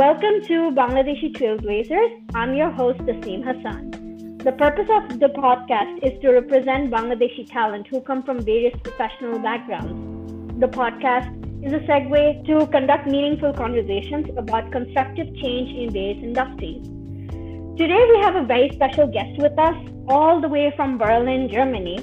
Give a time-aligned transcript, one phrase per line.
[0.00, 2.12] Welcome to Bangladeshi Trailblazers.
[2.34, 4.38] I'm your host, Asim Hassan.
[4.38, 9.38] The purpose of the podcast is to represent Bangladeshi talent who come from various professional
[9.40, 10.58] backgrounds.
[10.58, 11.28] The podcast
[11.62, 16.82] is a segue to conduct meaningful conversations about constructive change in various industries.
[17.76, 19.76] Today, we have a very special guest with us,
[20.08, 21.98] all the way from Berlin, Germany.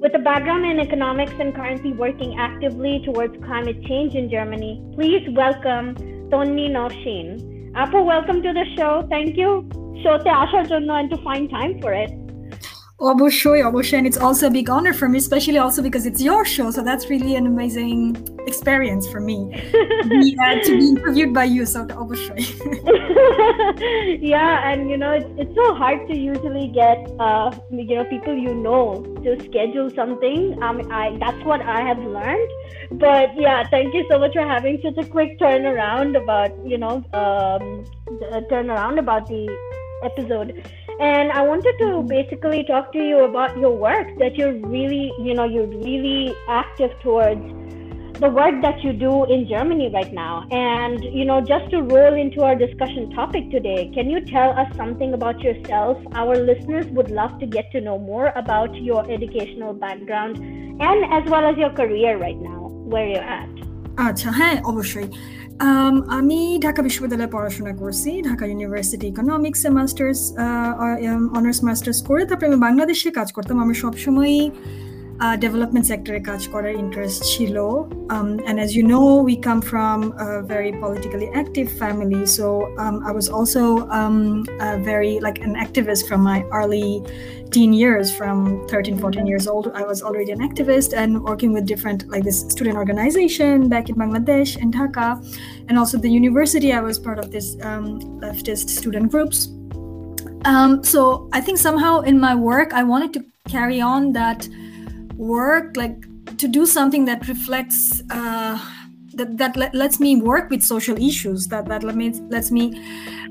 [0.00, 5.28] With a background in economics and currently working actively towards climate change in Germany, please
[5.30, 5.96] welcome
[6.32, 7.72] Tonni Norshin.
[7.74, 9.06] Apple, welcome to the show.
[9.10, 9.68] Thank you,
[10.02, 12.21] Shote Ashar and to find time for it.
[13.11, 16.43] অবশ্যই অবশ্যই and it's also a big honor for me especially also because it's your
[16.55, 17.99] show so that's really an amazing
[18.51, 19.37] experience for me
[20.09, 22.43] be, uh, to be interviewed by you so অবশ্যই
[24.35, 27.47] yeah and you know it's, it's so hard to usually get uh,
[27.89, 28.85] you know people you know
[29.23, 32.49] to schedule something um, I that's what I have learned
[33.05, 36.95] but yeah thank you so much for having such a quick turnaround about you know
[37.21, 37.63] um,
[38.51, 39.43] turn around about the
[40.09, 40.49] episode
[40.99, 45.33] and I wanted to basically talk to you about your work that you're really, you
[45.33, 47.45] know, you're really active towards
[48.19, 50.43] the work that you do in Germany right now.
[50.49, 54.75] And, you know, just to roll into our discussion topic today, can you tell us
[54.75, 55.97] something about yourself?
[56.13, 61.29] Our listeners would love to get to know more about your educational background and as
[61.29, 63.49] well as your career right now, where you're at.
[64.07, 65.07] আচ্ছা হ্যাঁ অবশ্যই
[66.18, 70.20] আমি ঢাকা বিশ্ববিদ্যালয়ে পড়াশোনা করছি, Dhaka university ইকোনমিক্সে masters
[71.38, 74.40] honours masters করে তারপরে আমি বাংলাদেশে কাজ করতাম। আমি সবসময়ই
[75.43, 77.55] ডেভেলপমেন্ট সেক্টরে কাজ করার ইন্টারেস্ট ছিল
[78.49, 79.97] and as you know we come from
[80.27, 82.45] a very politically active family so
[82.83, 83.61] um, I was also
[83.99, 84.17] um,
[84.91, 86.89] very like an activist from my early
[87.53, 91.63] teen years from 13 14 years old I was already an activist and working with
[91.73, 95.09] different like this student organization back in Bangladesh and Dhaka
[95.67, 97.85] and also the university I was part of this um,
[98.25, 99.37] leftist student groups
[100.51, 101.01] um, so
[101.37, 103.21] I think somehow in my work I wanted to
[103.55, 104.39] carry on that
[105.22, 105.98] work like
[106.38, 108.58] to do something that reflects uh,
[109.14, 112.64] that, that let, lets me work with social issues that that let me lets me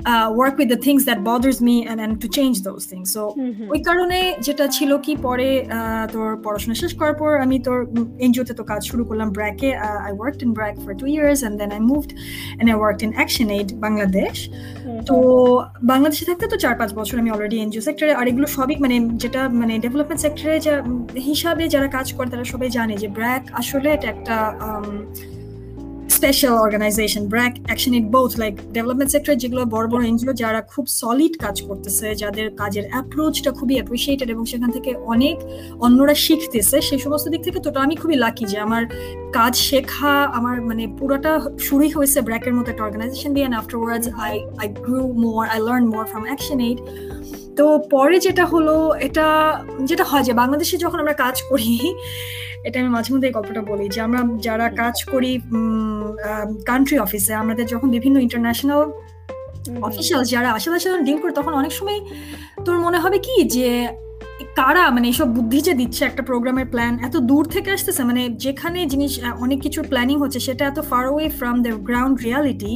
[0.05, 3.07] uh, work with the things that bothers me and and to change those things.
[3.15, 3.21] So
[3.73, 5.49] ওই কারণে যেটা ছিল কি পরে
[6.13, 7.77] তোর পড়াশোনা শেষ করার পর আমি তোর
[8.25, 9.69] এনজিওতে তো কাজ শুরু করলাম ব্র্যাকে
[10.07, 13.11] I worked in BRAC for two years and then I moved and I worked in
[13.57, 14.35] ActionAid Bangladesh
[15.09, 15.15] তো
[15.91, 19.41] বাংলাদেশে থাকতে তো চার পাঁচ বছর আমি অলরেডি এনজিও সেক্টরে আর এগুলো সবই মানে যেটা
[19.61, 20.73] মানে ডেভেলপমেন্ট সেক্টরে যা
[21.27, 24.35] হিসাবে যারা কাজ করে তারা সবাই জানে যে ব্র্যাক আসলে এটা একটা
[26.21, 30.85] special organisation BRAC action it both like development সেক্টরে যেগুলো বড় বড় এনজিও যারা খুব
[30.99, 35.35] সলিড কাজ করতেছে, যাদের কাজের অ্যাপ্রোচটা খুবই অ্যাপ্রিসিয়েটেড এবং সেখান থেকে অনেক
[35.85, 38.83] অন্যরা শিখতেছে, সেই সমস্ত দিক থেকে তো আমি খুবই লাকি যে আমার
[39.37, 41.31] কাজ শেখা, আমার মানে পুরোটা
[41.67, 45.85] শুরুই হয়েছে ব্র্যাকের মতো একটা অর্গানাইজেশন দিয়ে and afterwards I I grew more I learn
[45.93, 46.23] more from
[46.67, 46.79] ActionAid
[47.57, 49.27] তো পরে যেটা হলো এটা
[49.83, 51.71] যেটা হয় যে বাংলাদেশে যখন আমরা কাজ করি
[52.63, 55.31] এটা আমি মাঝে মধ্যে এই গল্পটা বলি যে আমরা যারা কাজ করি
[56.65, 58.81] কান্ট্রি অফিসে আমাদের যখন বিভিন্ন ইন্টারন্যাশনাল
[59.81, 61.99] অফিসিয়াল যারা আশেপাশে ডিল করে তখন অনেক সময়
[62.65, 63.69] তোর মনে হবে কি যে
[64.55, 68.03] কারা মানে এইসব বুদ্ধি যে দিচ্ছে একটা প্রোগ্রামের প্ল্যান এত দূর থেকে আসতেছে?
[68.03, 72.73] মানে যেখানে জিনিস অনেক কিছুর প্ল্যানিং হচ্ছে সেটা এত far way from the ground reality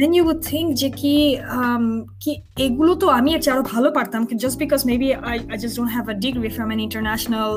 [0.00, 1.14] then you would think যে কি
[2.20, 5.92] কি এগুলো তো আমি এর আরও ভালো পারতাম। Just because maybe I I just don't
[5.92, 7.50] have a degree from an international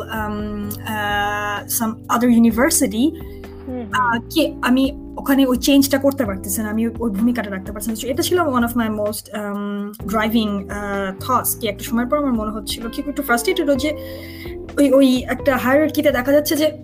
[1.69, 3.11] some other university
[4.29, 4.83] কি আমি
[5.21, 8.89] ওখানে ওই চেঞ্জটা করতে পারতেছেন আমি ওই ভূমিকাটা রাখতে পারছেন এটা ছিল one of my
[9.01, 9.25] most
[10.11, 10.47] driving
[11.19, 13.89] thoughts কি একটা সময় পর আমার মনে হচ্ছিল কি একটু ফ্রাস্ট্রেটেড যে
[14.79, 16.67] ওই ওই একটা হায়ার কিতে দেখা যাচ্ছে যে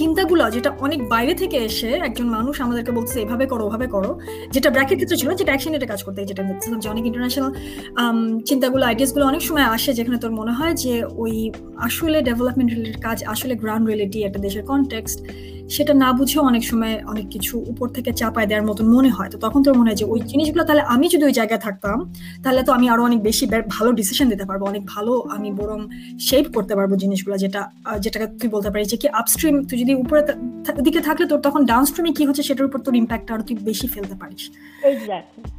[0.00, 4.10] চিন্তাগুলো যেটা অনেক বাইরে থেকে এসে একজন মানুষ আমাদেরকে বলছে এভাবে করো, ওভাবে করো।
[4.50, 7.50] যেটা ব্র্যাকের ক্ষেত্রে ছিল যেটা অ্যাকশন এটা কাজ করতে যেটা দেখছিলাম যে অনেক ইন্টারন্যাশনাল
[8.44, 11.34] চিন্তাগুলো আইডিয়াসগুলো অনেক সময় আসে যেখানে তোর মনে হয় যে ওই
[11.78, 15.18] আসলে ডেভেলপমেন্ট রিলেটেড কাজ, আসলে গ্রাউন্ড রিয়েলিটি একটা দেশের কনটেক্সট
[15.74, 19.38] সেটা না বুঝেও অনেক সময় অনেক কিছু উপর থেকে চাপায় দেওয়ার মতন মনে হয়। তো
[19.44, 21.96] তখন তোর মনে হয় যে ওই জিনিসগুলো তাহলে আমি যদি ওই জায়গায় থাকতাম
[22.42, 23.44] তাহলে তো আমি আরও অনেক বেশি
[23.76, 25.78] ভালো ডিসিশন দিতে পারব অনেক ভালো আমি বরং
[26.20, 27.60] শেপ করতে পারব জিনিসগুলো যেটা
[28.00, 30.20] যেটাকে তুই বলতে পারিস যে কি আপস্ট্রিম তুই যদি উপরে
[30.86, 34.14] দিকে থাকলে তোর তখন ডাউনস্ট্রিমে কি হচ্ছে সেটার উপর তোর ইম্প্যাক্ট আরও তুই বেশি ফেলতে
[34.20, 34.42] পারিস।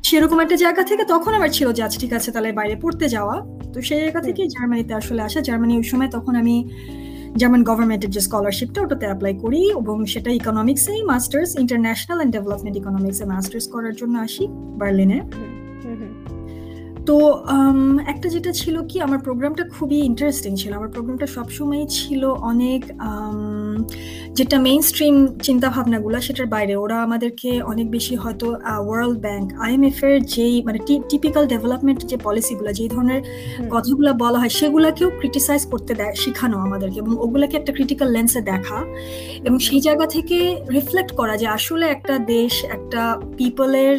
[0.04, 3.36] সেরকম একটা জায়গা থেকে তখন আমার ছিল যে আচ্ছা ঠিক আছে তাহলে বাইরে পড়তে যাওয়া।
[3.74, 6.56] তো সেই জায়গা থেকে জার্মানিতে আসলে আসা। জার্মানি ওই সময় তখন আমি
[7.38, 13.26] জার্মান গভর্নমেন্টের যে স্কলারশিপটা ওটাতে অ্যাপ্লাই করি এবং সেটা ইকোনমিক্সেই মাস্টার্স ইন্টারন্যাশনাল অ্যান্ড ডেভেলপমেন্ট ইকোনমিক্সে
[13.26, 15.22] মাস্টার্স করার জন্য আসি বার্লিনে
[17.06, 17.46] তো
[18.08, 22.86] একটা যেটা ছিল কি আমার প্রোগ্রামটা খুবই ইন্টারেস্টিং ছিল। আমার প্রোগ্রামটা সবসময় ছিল অনেক
[24.38, 28.48] যেটা মেইন স্ট্রিম চিন্তা ভাবনাগুলো সেটার বাইরে। ওরা আমাদেরকে অনেক বেশি হয়তো
[28.88, 30.80] ওয়ার্ল্ড ব্যাংক আইএমএফ এর যেই মানে
[31.10, 33.22] টিপিক্যাল ডেভেলপমেন্ট যে পলিসিগুলো যেই ধরনের
[33.70, 38.80] কথাগুলো বলা হয় সেগুলাকেও ক্রিটিসাইজ করতে দেয় শেখানো আমাদেরকে এবং ওগুলাকে একটা ক্রিটিক্যাল লেন্সে দেখা
[39.44, 40.38] এবং সেই জায়গা থেকে
[40.72, 43.02] রিফ্লেক্ট করা যে আসলে একটা দেশ একটা
[43.38, 43.98] পিপলের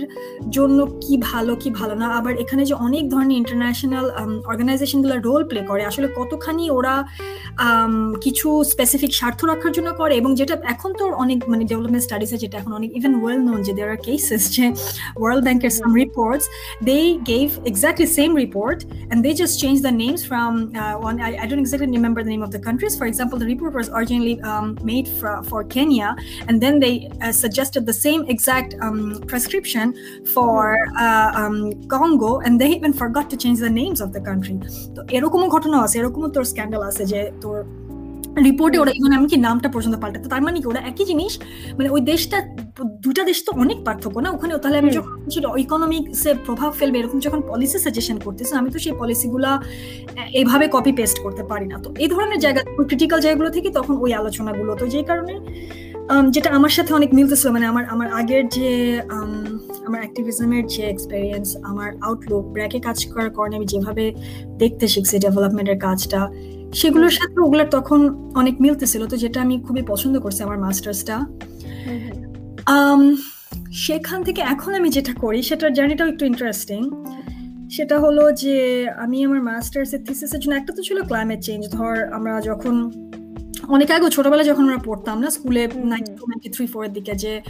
[0.50, 4.06] জন্য কি ভালো কি ভালো না। আবার এখানে যে অনেক ধরনের ইন্টারন্যাশনাল
[4.46, 6.94] অর্গানাইজেশনগুলো রোল প্লে করে আসলে কতখানি ওরা
[8.20, 12.55] কিছু স্পেসিফিক স্বার্থ রাখার জন্য করে এবং যেটা এখন তো অনেক মানে ডেভেলপমেন্ট স্টাডিজে যেটা
[12.61, 14.65] এখন অনেক ইভেন ওয়েল নোন যে দেয়ার আর কেসেস যে
[15.21, 16.45] ওয়ার্ল্ড ব্যাংকের some reports
[16.89, 16.99] they
[17.31, 20.53] gave exactly same report and they just change the names from
[21.03, 22.93] one I I don't exactly remember the name of the countries.
[22.97, 26.09] For example, the report was originally um, made for, for Kenya,
[26.47, 29.85] and then they uh, suggested the same exact um, prescription
[30.25, 30.57] for
[30.97, 31.57] uh, um,
[31.93, 34.57] Congo, and they even forgot to change the names of the country.
[34.95, 37.57] তো এরকমও ঘটনা আছে এরকমও তোর scandal আছে যে তোর
[38.48, 41.32] রিপোর্টে ওরা ইভেন এমনকি নামটা পর্যন্ত পাল্টাতে। তার মানে কি ওরা একই জিনিস
[41.78, 42.38] মানে ওই দেশটা
[43.04, 44.28] দুটা দেশ তো অনেক পার্থক্য না?
[44.36, 48.78] ওখানে তাহলে আমি যখন ছিল ইকোনমিক্সে প্রভাব ফেলবে এরকম যখন পলিসি সাজেশন করতেছে আমি তো
[48.84, 49.50] সেই পলিসিগুলা
[50.40, 54.10] এভাবে কপি পেস্ট করতে পারি না। তো এই ধরনের জায়গা ক্রিটিক্যাল জায়গাগুলো থেকে তখন ওই
[54.20, 55.34] আলোচনাগুলো। তো যেই কারণে
[56.34, 58.70] যেটা আমার সাথে অনেক মিলতেছিল মানে আমার আমার আগের যে
[59.86, 64.04] আমার অ্যাক্টিভিজমের যে এক্সপেরিয়েন্স আমার আউটলুক ব্র্যাকে কাজ করার কারণে আমি যেভাবে
[64.62, 66.20] দেখতে শিখছি ডেভেলপমেন্টের কাজটা
[66.72, 71.26] সেগুলোর সাথে ওগুলোর তখন অনেক মিলতেছিল তো যেটা আমি খুবই পছন্দ করছি আমার মাস্টার্সটা।
[73.72, 76.90] সেখান থেকে এখন আমি যেটা করি সেটার জার্নিটাও একটু ইন্টারেস্টিং
[77.70, 82.40] সেটা হলো যে আমি আমার মাস্টার্সের থিসিসের জন্য একটা তো ছিল ক্লাইমেট চেঞ্জ ধর আমরা
[82.40, 82.90] যখন
[83.68, 87.42] অনেক আগে ছোটবেলায় যখন আমরা পড়তাম না স্কুলে নাইনটি টু নাইনটি থ্রি ফোরের দিকে যে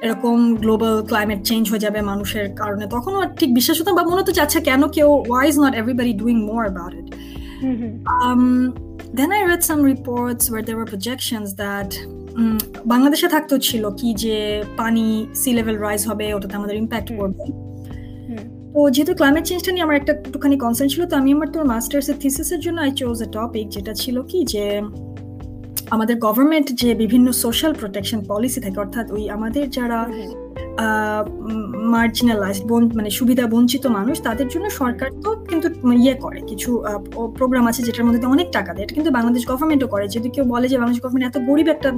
[0.00, 4.32] এরকম গ্লোবাল ক্লাইমেট চেঞ্জ হয়ে যাবে মানুষের কারণে তখনও ঠিক বিশ্বাস হতাম বা মনে হতো
[4.32, 7.14] যাচ্ছে কেন কেউ why is not everybody doing more about it
[7.62, 8.74] Um,
[9.12, 11.90] then I read some reports where there were projections that
[12.92, 14.36] বাংলাদেশে থাকতো ছিল কি যে
[14.80, 15.06] পানি
[15.40, 17.44] সি লেভেল রাইজ হবে ওটাতে আমাদের ইম্প্যাক্ট পড়বে।
[18.74, 22.16] তো যেহেতু ক্লাইমেট চেঞ্জটা নিয়ে আমার একটা একটুখানি কনসার্ন ছিল তো আমি আমার তোর মাস্টার্সের
[22.22, 24.64] থিসিসের জন্য আই চোজ এ টপিক যেটা ছিল কি যে
[25.94, 29.98] আমাদের গভর্নমেন্ট যে বিভিন্ন সোশ্যাল প্রোটেকশন পলিসি থাকে অর্থাৎ ওই আমাদের যারা
[31.94, 32.64] মার্জিনালাইজড
[32.98, 35.66] মানে সুবিধা বঞ্চিত মানুষ তাদের জন্য সরকার তো কিন্তু
[36.04, 36.70] ইয়ে করে। কিছু
[37.38, 40.66] প্রোগ্রাম আছে যেটার মধ্যে অনেক টাকা দেয়। এটা কিন্তু বাংলাদেশ গভর্নমেন্টও করে। যদি কেউ বলে
[40.72, 41.90] যে বাংলাদেশ গভর্নমেন্ট এত গরিব একটা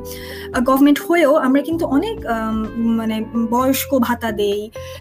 [0.69, 2.17] গভর্নমেন্ট হয়েও আমরা কিন্তু অনেক
[3.01, 3.17] মানে
[3.55, 4.61] বয়স্ক ভাতা দেই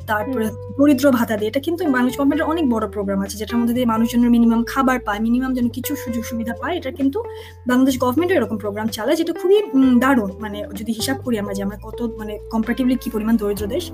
[0.10, 0.46] তারপরে
[0.78, 4.32] দরিদ্র ভাতা দেই। এটা কিন্তু বাংলাদেশ গভর্নমেন্টের অনেক বড় প্রোগ্রাম আছে যেটার মধ্যে দিয়ে মানুষজনের
[4.36, 7.20] মিনিমাম খাবার পায় মিনিমাম যেন কিছু সুযোগ সুবিধা পায়। এটা কিন্তু
[7.70, 9.58] বাংলাদেশ গভর্নমেন্টের এরকম প্রোগ্রাম চালায় যেটা খুবই
[10.04, 13.86] দারুণ। মানে যদি হিসাব করি আমরা যে আমরা কত মানে কম্পারেটিভলি কি পরিমাণ দরিদ্র দেশ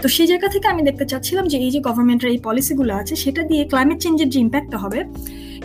[0.00, 3.42] তো সেই জায়গা থেকে আমি দেখতে চাচ্ছিলাম যে এই যে গভর্নমেন্টের এই পলিসিগুলো আছে, সেটা
[3.50, 5.00] দিয়ে ক্লাইমেট চেঞ্জের যে ইম্প্যাক্টটা হবে,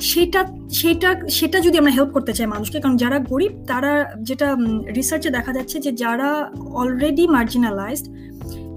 [0.10, 0.42] সেটা
[0.82, 3.92] সেটা সেটা যদি আমরা হেল্প করতে চাই মানুষকে, কারণ যারা গরিব, তারা
[4.30, 4.48] যেটা
[4.98, 6.30] রিসার্চে দেখা যাচ্ছে যে যারা
[6.82, 8.08] অলরেডি মার্জিনালাইজড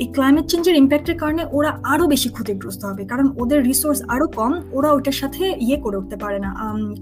[0.03, 4.53] এই ক্লাইমেট চেঞ্জের ইম্প্যাক্টের কারণে ওরা আরও বেশি ক্ষতিগ্রস্ত হবে। কারণ ওদের রিসোর্স আরও কম
[4.77, 6.51] ওরা ওইটার সাথে ইয়ে করে উঠতে পারে না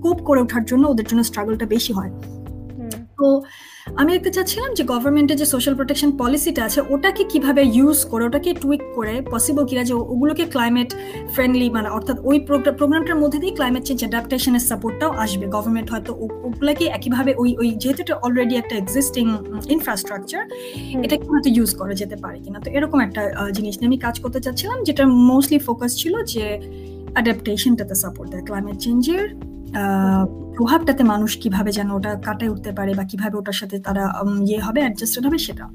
[0.02, 2.10] কোপ করে ওঠার জন্য ওদের জন্য স্ট্রাগলটা বেশি হয়।
[3.18, 3.28] তো
[4.00, 8.50] আমি দেখতে চাচ্ছিলাম যে গভর্নমেন্টের যে সোশ্যাল প্রোটেকশন পলিসিটা আছে ওটাকে কীভাবে ইউজ করে ওটাকে
[8.62, 10.90] টুইক করে পসিবল কিনা যে ওগুলোকে ক্লাইমেট
[11.34, 12.36] ফ্রেন্ডলি মানে অর্থাৎ ওই
[12.78, 16.10] প্রোগ্রামটার মধ্যে দিয়ে ক্লাইমেট চেঞ্জ অ্যাডাপ্টেশনের সাপোর্টটাও আসবে। গভর্নমেন্ট হয়তো
[16.46, 19.24] ওগুলোকে একইভাবে ওই ওই যেহেতু এটা অলরেডি একটা এক্সিস্টিং
[19.74, 20.42] ইনফ্রাস্ট্রাকচার
[21.04, 23.22] এটাকে হয়তো ইউজ করা যেতে পারে কিনা। তো এরকম একটা
[23.56, 26.44] জিনিস নিয়ে আমি কাজ করতে চাচ্ছিলাম যেটা মোস্টলি ফোকাস ছিল যে
[27.14, 29.24] অ্যাডাপ্টেশনটাতে সাপোর্ট দেয়। ক্লাইমেট চেঞ্জের
[30.56, 34.04] প্রভাবটাতে মানুষ কীভাবে যেন ওটা কাটায় উঠতে পারে বা কীভাবে ওটার সাথে তারা
[34.46, 35.66] ইয়ে হবে অ্যাডজাস্টেড হবে সেটা।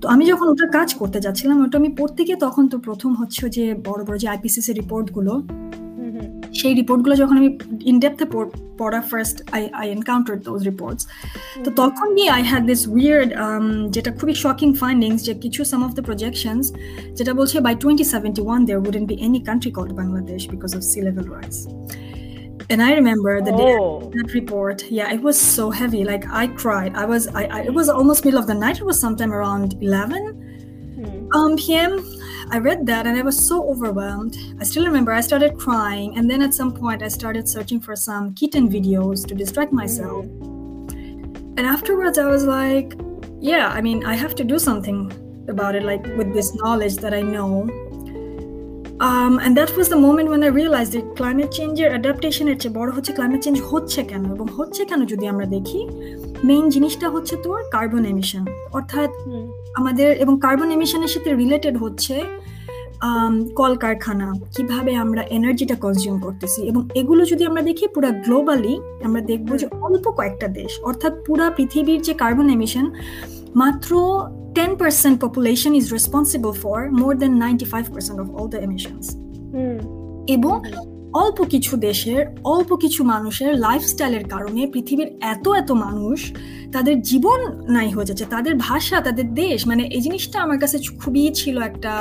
[0.00, 3.50] তো আমি যখন ওটা কাজ করতে যাচ্ছিলাম ওটা আমি পড়তে গিয়ে তখন তো প্রথম হচ্ছে
[3.50, 5.32] যে বড় বড় যে আইপিসিসি রিপোর্টগুলো
[6.54, 7.50] সেই রিপোর্টগুলো যখন আমি
[7.82, 8.24] ইনডেপথে
[8.78, 11.06] পড়া first I I encounter those reports
[11.64, 13.30] তো তখন গিয়ে আই হ্যাড দিস উইয়ার্ড
[13.90, 16.66] যেটা খুবই শকিং ফাইন্ডিংস যে কিছু সাম অফ দ্য প্রজেকশনস
[17.14, 20.82] যেটা বলছে by twenty seventy one there wouldn't be any country called Bangladesh because of
[20.82, 21.56] sea level rise
[22.70, 24.00] and i remember the day oh.
[24.14, 27.74] that report yeah it was so heavy like i cried i was I, I, it
[27.74, 31.32] was almost middle of the night it was sometime around 11 hmm.
[31.36, 31.98] um, pm
[32.52, 36.30] i read that and i was so overwhelmed i still remember i started crying and
[36.30, 40.84] then at some point i started searching for some kitten videos to distract myself hmm.
[41.58, 42.94] and afterwards i was like
[43.40, 45.12] yeah i mean i have to do something
[45.48, 47.68] about it like with this knowledge that i know
[49.08, 52.74] Um, and that was the moment when I realized that climate change এর অ্যাডাপ্টেশনের চেয়ে
[52.74, 54.24] বড় হচ্ছে climate change হচ্ছে কেন?
[54.34, 55.88] এবং হচ্ছে কেন যদি আমরা দেখি
[56.44, 59.10] মেইন জিনিসটা হচ্ছে তোর কার্বন এমিশন অর্থাৎ
[59.76, 62.22] আমাদের এবং কার্বন এমিশনের সাথে রিলেটেড হচ্ছে
[63.56, 69.56] কলকারখানা কীভাবে আমরা এনার্জিটা কনজিউম করতেছি। এবং এগুলো যদি আমরা দেখি পুরো গ্লোবালি আমরা দেখব
[69.56, 72.90] যে অল্প কয়েকটা দেশ অর্থাৎ পুরা পৃথিবীর যে কার্বন এমিশন
[73.56, 73.90] মাত্র
[74.54, 77.84] ten percent population is responsible for more than ninety five
[78.20, 79.04] of all the emissions.
[80.28, 80.56] এবং
[81.12, 86.18] অল্প কিছু দেশের অল্প কিছু মানুষের লাইফস্টাইলের কারণে পৃথিবীর এত এত মানুষ
[86.72, 87.38] তাদের জীবন
[87.68, 91.92] নাই হয়ে যাচ্ছে তাদের ভাষা তাদের দেশ মানে এই জিনিসটা আমার কাছে খুবই ছিল একটা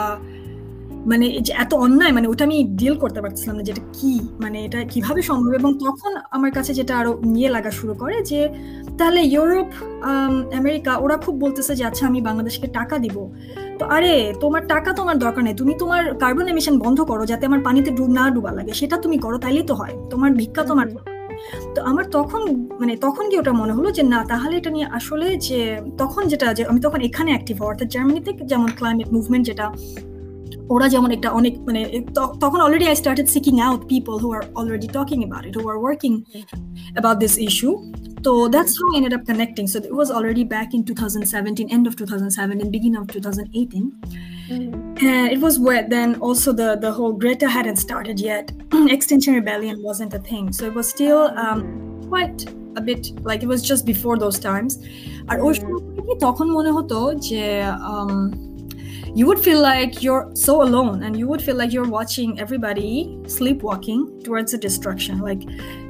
[1.06, 1.26] মানে
[1.64, 5.52] এত অন্যায় মানে ওটা আমি ডিল করতে পারছিলাম না যেটা কি মানে এটা কীভাবে সম্ভব?
[5.54, 8.50] এবং তখন আমার কাছে যেটা আরও নিয়ে লাগা শুরু করে যে
[8.98, 9.70] তাহলে ইউরোপ
[10.60, 13.30] আমেরিকা ওরা খুব বলতেছে যে আচ্ছা আমি বাংলাদেশকে টাকা দিব।
[13.80, 17.60] তো আরে তোমার টাকা তোমার দরকার নেই। তুমি তোমার কার্বন এমিশন বন্ধ করো যাতে আমার
[17.60, 20.88] পানিতে ডুব না ডুবা লাগে। সেটা তুমি করো তাইলেই তো হয়। তোমার ভিক্ষা তোমার
[21.76, 22.42] তো আমার তখন
[22.80, 26.54] মানে তখন কি ওটা মনে হলো যে না তাহলে এটা নিয়ে আসলে যে তখন যেটা
[26.54, 29.72] যে আমি তখন এখানে অ্যাক্টিভ হওয়া অর্থাৎ জার্মানিতে যেমন ক্লাইমেট মুভমেন্ট যেটা
[30.75, 31.81] ওরা যেমন একটা অনেক মানে
[32.43, 35.79] তখন already I started seeking out people who are already talking about it who are
[35.85, 36.13] working
[36.97, 37.71] about this issue
[38.27, 39.67] So that's how I ended up connecting.
[39.73, 43.93] So it was already back in 2017, end of 2007, beginning of 2018.
[44.49, 45.07] Mm-hmm.
[45.07, 48.51] And it was where then also the, the whole Greta hadn't started yet.
[48.89, 50.55] Extinction Rebellion wasn't a thing.
[50.55, 51.61] So it was still um,
[52.09, 52.47] quite
[52.77, 54.73] a bit like it was just before those times.
[55.31, 55.81] আর ওই সময়
[56.27, 57.45] তখন মনে হতো যে
[59.19, 63.19] you would feel like you're so alone and you would feel like you're watching everybody
[63.27, 65.43] sleepwalking towards the destruction like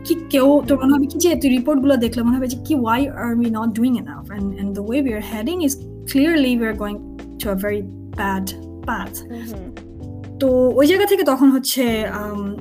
[0.07, 3.01] কি কেউ তোর মনে হবে কি যে তুই রিপোর্টগুলো দেখলে মনে হবে যে কি why
[3.23, 5.75] are we not doing enough and and the way we are heading is
[6.13, 6.99] clearly we are going
[7.41, 7.83] to a very
[8.21, 8.45] bad
[8.89, 9.88] path mm-hmm.
[10.40, 11.84] তো ওই জায়গা থেকে তখন হচ্ছে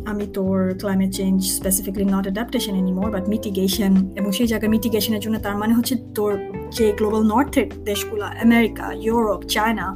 [0.06, 5.37] আমি তোর climate change specifically not adaptation anymore but mitigation এবং সেই জায়গায় মিটিগেশনের জন্য
[5.38, 6.32] তার মানে হচ্ছে তোর
[6.70, 9.87] যে গ্লোবাল নর্থের দেশগুলো আমেরিকা ইউরোপ চায়না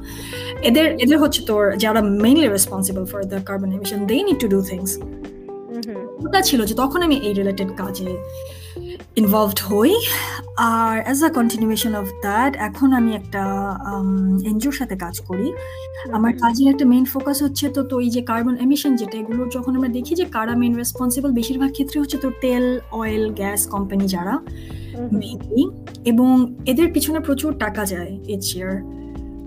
[0.62, 4.58] এদের এদের হচ্ছে তোর যারা mainly responsible for the carbon emission they need to do
[4.70, 4.90] things
[6.24, 8.10] ওটা ছিল যে তখন আমি এই রিলেটেড কাজে
[9.20, 9.92] ইনভলভড হই।
[10.72, 13.42] আর as a continuation of that এখন আমি একটা
[14.50, 15.48] এনজিওর সাথে কাজ করি।
[16.16, 19.72] আমার কাজের একটা মেইন ফোকাস হচ্ছে তো তো এই যে কার্বন এমিশন যেটা এগুলোর যখন
[19.76, 24.34] আমরা দেখি যে কারা মেইন রেসপন্সিবল বেশিরভাগ ক্ষেত্রে হচ্ছে তো তেল অয়েল গ্যাস কোম্পানি যারা
[25.20, 25.64] মেইনলি
[26.04, 26.32] এবং
[26.66, 28.74] এদের পিছনে প্রচুর টাকা যায় ইচ ইয়ার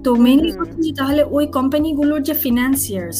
[0.03, 0.51] তো মেইনলি
[0.91, 3.19] তাহলে ওই কোম্পানিগুলোর যে ফিনান্সিয়ার্স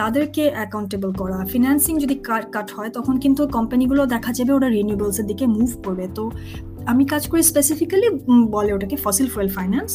[0.00, 2.14] তাদেরকে অ্যাকাউন্টেবল করা। ফিনান্সিং যদি
[2.54, 6.24] কাট হয় তখন কিন্তু কোম্পানিগুলো দেখা যাবে ওরা রিনিউবলসের এর দিকে মুভ করবে। তো
[6.92, 8.08] আমি কাজ করি স্পেসিফিক্যালি
[8.54, 9.90] বলে ওটাকে ফসিল ফুয়েল ফাইন্যান্স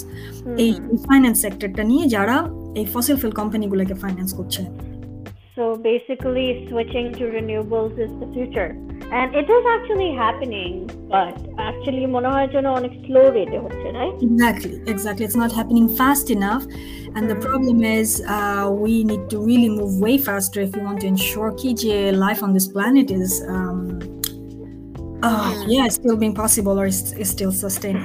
[0.63, 0.71] এই
[1.07, 2.35] ফাইন্যান্স সেক্টরটা নিয়ে যারা
[2.79, 4.61] এই ফসিল ফুয়েল কোম্পানিগুলোকে ফাইন্যান্স করছে।
[5.56, 8.70] So basically, switching to renewables is the future.
[9.10, 10.72] And it is actually happening,
[11.08, 11.34] but
[11.68, 14.16] actually মনে হয় যেন অনেক slow rate হচ্ছে, right?
[14.28, 15.24] Exactly, exactly.
[15.28, 16.64] It's not happening fast enough.
[17.16, 20.98] And the problem is uh, we need to really move way faster if we want
[21.04, 21.70] to ensure ki
[22.26, 23.78] life on this planet is um,
[25.22, 28.00] uh, yeah, still being possible or is, is still sustained.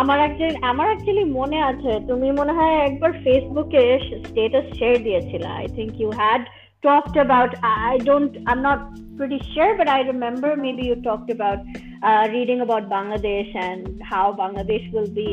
[0.00, 3.82] আমার actually আমার actually মনে আছে তুমি মনে হয় একবার ফেসবুকে
[4.24, 6.42] status share দিয়েছিলে I think you had
[6.84, 8.80] talked about i don't i'm not
[9.16, 11.58] pretty sure but i remember maybe you talked about
[12.02, 15.30] uh, reading about bangladesh and how bangladesh will be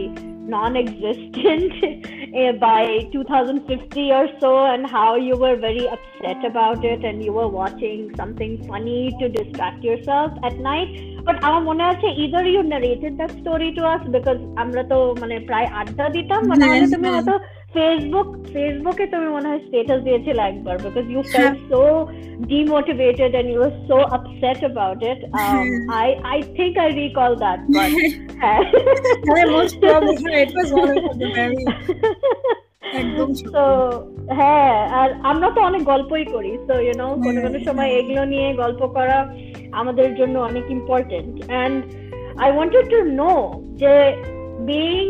[0.49, 1.73] non-existent
[2.33, 7.31] eh, by 2050 or so and how you were very upset about it and you
[7.31, 10.89] were watching something funny to distract yourself at night
[11.27, 15.35] but আমার মনে আছে either you narrated that story to us because আমরা তো মানে
[15.49, 17.35] প্রায় আড্ডা দিতাম মানে তুমি হয়তো
[17.74, 21.80] ফেসবুক ফেসবুকে তুমি মনে হয় স্টেটাস দিয়েছিলে একবার because you felt so
[22.52, 25.20] demotivated and you were so upset about it
[25.94, 27.90] I I think I recall that but
[28.42, 28.60] হ্যাঁ।
[33.54, 33.64] তো
[34.30, 38.48] হ্যাঁ আর আমরা তো অনেক গল্পই করি সো ইউ নো কোনো কোনো সময় এগুলো নিয়ে
[38.54, 39.18] গল্প করা
[39.72, 41.76] আমাদের জন্য অনেক important and
[42.38, 43.32] I wanted to know
[43.74, 43.94] যে
[44.60, 45.02] বিং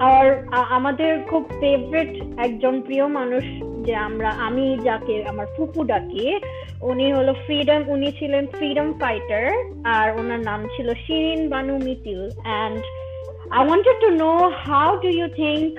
[0.00, 3.44] আর আমাদের খুব ফেভারিট একজন প্রিয় মানুষ
[3.86, 6.40] যে আমরা, আমি যাকে, আমার ফুপু ডাকি,
[6.82, 9.46] উনি হলো ফ্রিডম উনি ছিলেন ফ্রিডম ফাইটার
[9.84, 12.30] আর ওনার নাম ছিল Shirin Banu Mitil.
[12.44, 12.82] And
[13.50, 15.72] I wanted to know how do you think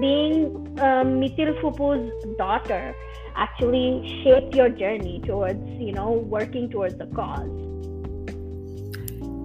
[0.00, 0.28] being
[1.04, 2.00] Mitil ফুপুজ
[2.38, 2.92] daughter
[3.36, 7.69] actually shape your journey towards you know working towards the cause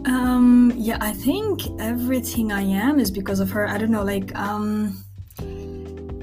[0.06, 3.68] Um, yeah, I think everything I am is because of her.
[3.68, 4.94] I don't know, like, um,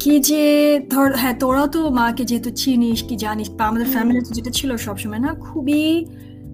[0.00, 4.50] কি যে ধর হ্যাঁ তোরা তো মাকে যেহেতু চিনিস কি জানিস বা আমাদের ফ্যামিলিতে যেটা
[4.50, 6.06] ছিল সবসময় না খুবই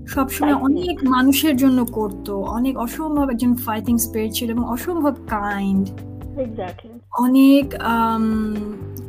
[0.08, 5.90] সবসময় অনেক মানুষের জন্য করতো। অনেক অসম্ভব একজন ফাইটিং স্পিরিট ছিল এবং অসম্ভব কাইন্ড
[7.18, 7.74] অনেক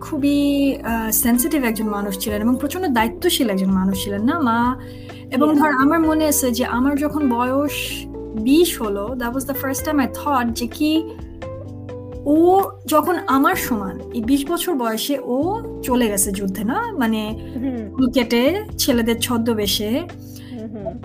[0.02, 0.78] খুবই
[1.12, 4.76] সেন্সিটিভ একজন মানুষ ছিলেন এবং প্রচণ্ড দায়িত্বশীল একজন মানুষ ছিলেন না মা?
[5.32, 7.72] এবং ধর আমার মনে আছে যে আমার যখন বয়স
[8.50, 10.92] বিশ হলো that was the first time I thought যে কি
[12.36, 12.38] ও
[12.94, 15.36] যখন আমার সমান এই বিশ বছর বয়সে ও
[15.88, 16.78] চলে গেছে যুদ্ধে না?
[17.02, 17.22] মানে
[17.96, 18.44] ক্রিকেটে
[18.82, 19.92] ছেলেদের ছদ্মবেশে।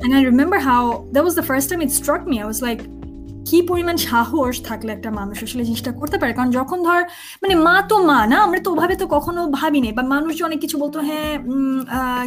[0.05, 0.83] And I remember how
[1.15, 2.37] that was the first time it struck me.
[2.45, 2.81] I was like,
[3.55, 6.33] কি পরিমাণ সাহস থাকলে একটা মানুষ আসলে জিনিসটা করতে পারে?
[6.37, 7.01] কারণ যখন ধর
[7.43, 8.37] মানে মা তো মা না?
[8.47, 11.33] আমরা তো ওভাবে তো কখনো ভাবিনি। বা মানুষ অনেক কিছু বলতো হ্যাঁ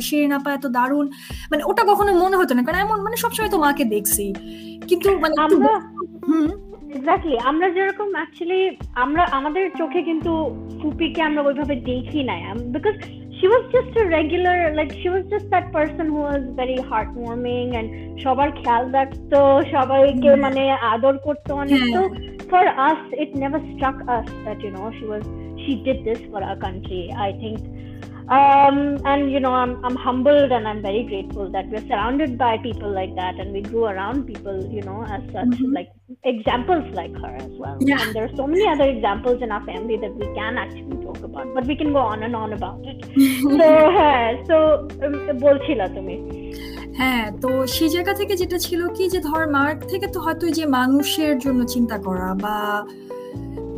[0.06, 1.06] শিরিন আপা এত দারুণ।
[1.52, 4.26] মানে ওটা কখনো মনে হতো না। কারণ এমন মানে সবসময় তো মাকে দেখছি।
[4.90, 5.74] কিন্তু মানে আমরা
[6.96, 8.62] এক্স্যাক্টলি আমরা যেরকম অ্যাকচুয়ালি
[9.04, 10.32] আমরা আমাদের চোখে কিন্তু
[10.80, 12.40] ফুপিকে আমরা ওইভাবে দেখি নাই।
[12.76, 12.96] Because
[13.39, 17.69] she was just a regular like she was just that person who was very heartwarming
[17.79, 17.89] and
[18.25, 19.41] সবার খেয়াল রাখতো
[19.75, 20.63] সবাইকে মানে
[20.93, 22.03] আদর করতো অনেক তো
[22.51, 25.25] for us it never struck us that you know she was
[25.63, 27.59] she did this for our country i think
[28.29, 32.59] um, and you know I'm, I'm humbled and i'm very grateful that we're surrounded by
[32.59, 35.73] people like that and we grew around people you know as such mm-hmm.
[35.73, 35.91] like
[36.25, 38.01] examples like her as well yeah.
[38.01, 41.21] and there are so many other examples in our family that we can actually talk
[41.23, 42.99] about but we can go on and on about it
[43.43, 44.57] so হ্যাঁ so
[45.45, 46.17] বলছিলা তুমি
[47.01, 50.65] হ্যাঁ তো সেই জায়গা থেকে যেটা ছিল কি যে ধর মার্ক থেকে তো হয়তো যে
[50.79, 52.57] মানুষের জন্য চিন্তা করা বা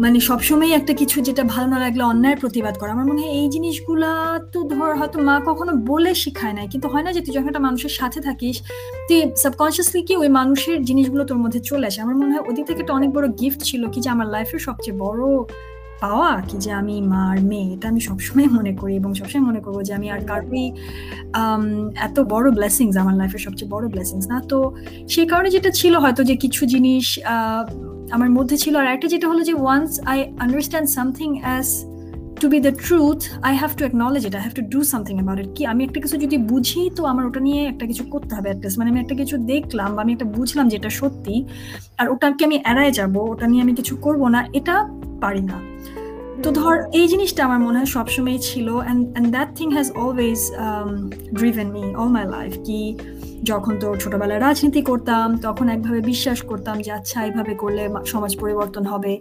[0.04, 3.48] মানে সবসময় একটা কিছু যেটা ভালো না লাগলে অন্যায়ের প্রতিবাদ করা। আমার মনে হয় এই
[3.56, 4.12] জিনিসগুলা
[4.54, 7.64] তো ধর হয়তো মা কখনো বলে শিখায় নাই। কিন্তু হয় না যে তুই যখন একটা
[7.68, 8.56] মানুষের সাথে থাকিস,
[9.08, 12.00] তুই সাবকনসিয়াসলি কি ওই মানুষের জিনিসগুলো তোর মধ্যে চলে আসে?
[12.06, 14.96] আমার মনে হয় ওদিক থেকে একটা অনেক বড় গিফট ছিল কি যে আমার লাইফের সবচেয়ে
[15.06, 15.24] বড়
[16.04, 19.78] পাওয়া কি যে আমি মার মেয়ে। এটা আমি সবসময় মনে করি এবং সবসময় মনে করব
[19.88, 20.66] যে আমি আর কারোই
[22.08, 24.58] এত বড় ব্লেসিংস আমার লাইফের সবচেয়ে বড় ব্লেসিংস না। তো
[25.14, 27.06] সেই কারণে যেটা ছিল হয়তো যে কিছু জিনিস
[28.16, 31.68] আমার মধ্যে ছিল, আর একটা যেটা হলো যে once I understand something as
[32.42, 35.40] to be the truth I have to acknowledge it I have to do something about
[35.44, 38.48] it কি, আমি একটা কিছু যদি বুঝি, তো আমার ওটা নিয়ে একটা কিছু করতে হবে
[38.50, 41.36] অ্যাটলিস্ট মানে আমি একটা কিছু দেখলাম, বা আমি একটা বুঝলাম যে এটা সত্যি,
[42.00, 44.76] আর ওটাকে আমি এড়ায় যাব, ওটা নিয়ে আমি কিছু করব না, এটা
[45.24, 45.58] পারি না।
[46.44, 50.40] তো ধর, এই জিনিসটা আমার মনে হয় সবসময় ছিল and and that thing has always
[51.38, 52.82] driven me all my life কি
[53.52, 58.84] যখন তোর ছোটবেলায় রাজনীতি করতাম, তখন একভাবে বিশ্বাস করতাম যে আচ্ছা এইভাবে করলে সমাজ পরিবর্তন
[58.92, 59.14] হবে।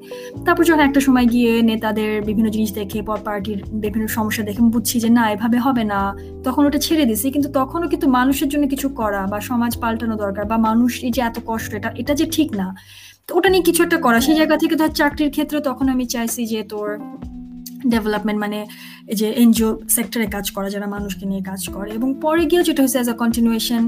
[0.46, 4.96] তারপর যখন একটা সময় গিয়ে নেতাদের বিভিন্ন জিনিস দেখে পর পার্টির বিভিন্ন সমস্যা দেখে বুঝছি
[5.04, 6.00] যে, না, এভাবে হবে না।
[6.46, 10.44] তখন ওটা ছেড়ে দিছি, কিন্তু তখনও কিন্তু মানুষের জন্য কিছু করা বা সমাজ পাল্টানো দরকার
[10.52, 12.66] বা মানুষ এই যে এত কষ্ট, এটা এটা যে ঠিক না।
[13.07, 16.40] তো ওটা নিয়ে কিছু একটা করা সেই জায়গা থেকে ধর চাকরির ক্ষেত্রে তখন আমি চাইছি
[16.52, 16.88] যে তোর
[17.94, 18.58] ডেভেলপমেন্ট মানে
[19.20, 22.98] যে এনজিও সেক্টরে কাজ করা, যারা মানুষকে নিয়ে কাজ করে। এবং পরে গিয়েও যেটা হয়েছে
[23.00, 23.82] অ্যাজ আ কন্টিনিউয়েশন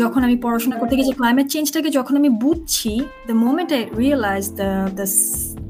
[0.00, 2.92] যখন আমি পড়াশোনা করতে গিয়ে ক্লাইমেট চেঞ্জটাকে যখন আমি বুঝছি
[3.28, 4.70] the moment I realise the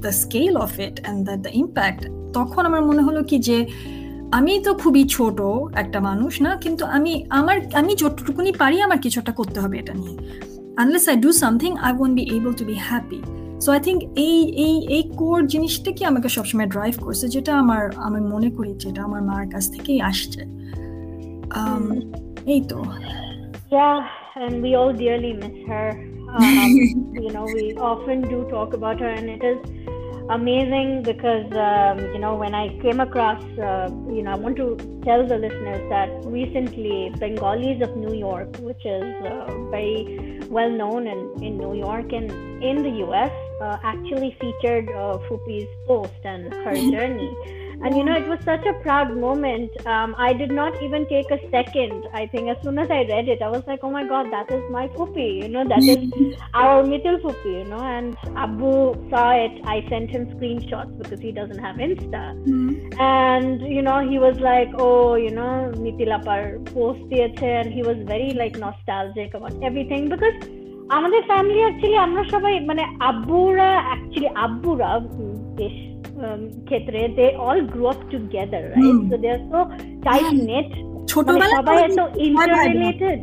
[0.05, 3.59] the scale of it and the the impact তখন আমার মনে হলো কি যে
[4.39, 5.39] আমি তো খুবই ছোট
[5.83, 9.95] একটা মানুষ না, কিন্তু আমি আমার, আমি যতটুকুনি পারি আমার কিছু একটা করতে হবে এটা
[9.95, 10.17] নিয়ে।
[10.79, 13.21] Unless I do something I won't be able to be happy
[13.61, 17.83] so I think এই এই এই কোর জিনিসটা কি আমাকে সবসময় ড্রাইভ করছে যেটা আমার
[17.97, 20.43] আমি মনে করি যেটা আমার মার কাছ থেকেই আসছে।
[22.47, 22.79] এই তো।
[23.77, 23.99] Yeah,
[24.45, 25.89] and we all dearly miss her.
[26.37, 26.71] Um,
[27.25, 29.59] you know, we often do talk about her, and it is
[30.31, 34.77] amazing because um, you know when I came across uh, you know I want to
[35.05, 41.07] tell the listeners that recently Bengalis of New York, which is uh, very well known
[41.07, 42.31] in, in New York and
[42.63, 47.37] in the US, uh, actually featured uh, Fupi's post and her journey
[47.82, 51.30] and you know it was such a proud moment um, i did not even take
[51.32, 54.06] a second i think as soon as i read it i was like oh my
[54.06, 58.18] god that is my puppy you know that is our middle puppy you know and
[58.36, 58.72] abu
[59.10, 63.02] saw it i sent him screenshots because he doesn't have insta mm-hmm.
[63.02, 65.54] and you know he was like oh you know
[65.86, 66.42] nitilapar
[66.74, 70.38] post দিয়েছে and he was very like nostalgic about everything because
[70.98, 74.90] আমাদের family actually আমরা সবাই মানে আব্বুরা actually আব্বুরা
[75.58, 75.78] বেশ
[76.69, 79.59] ক্ষেত্রে they all grow up together right so they are so
[80.07, 80.69] tight knit
[81.11, 83.21] ছোটবেলা সবাই এত ইন্টাররিলেটেড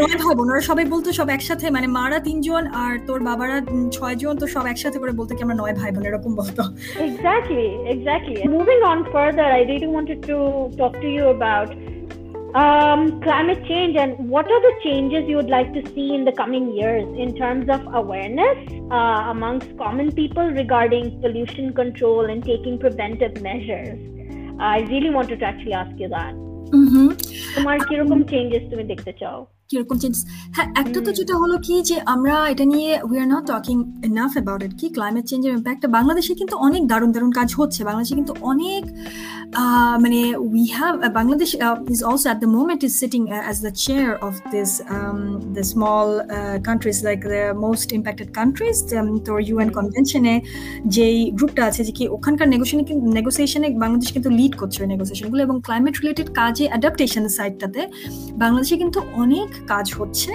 [0.00, 3.56] নয় ভাই বোন। ওরা সবাই বলতো সব একসাথে মানে মারা তিনজন আর তোর বাবারা
[3.96, 6.62] ছয় জন তো সব একসাথে করে বলতো কি আমরা নয় ভাই বোন এরকম বলতো।
[7.06, 10.38] Exactly exactly moving on further I really wanted to
[10.80, 11.70] talk to you about
[12.55, 16.31] um, climate change and what are the changes you would like to see in the
[16.31, 18.57] coming years in terms of awareness
[18.91, 23.99] uh, amongst common people regarding pollution control and taking preventive measures
[24.59, 26.33] i really wanted to actually ask you that
[27.55, 30.22] তোমার কিরকম changes তুমি দেখতে চাও কীরকম changes
[30.56, 34.32] হ্যাঁ একটা তো যেটা হলো কি যে আমরা এটা নিয়ে we are not talking enough
[34.32, 38.34] about it কি ক্লাইমেট চেঞ্জের ইম্প্যাক্টটা বাংলাদেশে কিন্তু অনেক দারুণ দারুণ কাজ হচ্ছে। বাংলাদেশে কিন্তু
[38.42, 38.82] অনেক
[40.00, 41.50] মানে we have Bangladesh
[41.88, 44.70] is also at the moment is sitting as the chair of this
[45.54, 46.08] the small
[46.64, 48.76] countries like the most impacted countries
[49.24, 50.34] তোর ইউএন কনভেনশনে
[50.86, 55.56] যেই গ্রুপটা আছে যে কি ওখানকার নেগোসিয়েশনে নেগোসিয়েশনে বাংলাদেশ কিন্তু লিড করছে ওই নেগোসিয়েশনগুলো এবং
[55.60, 57.82] ক্লাইমেট রিলেটেড কাজে অ্যাডাপ্টেশনের সাইডটাতে
[58.34, 60.32] বাংলাদেশে কিন্তু অনেক কাজ হচ্ছে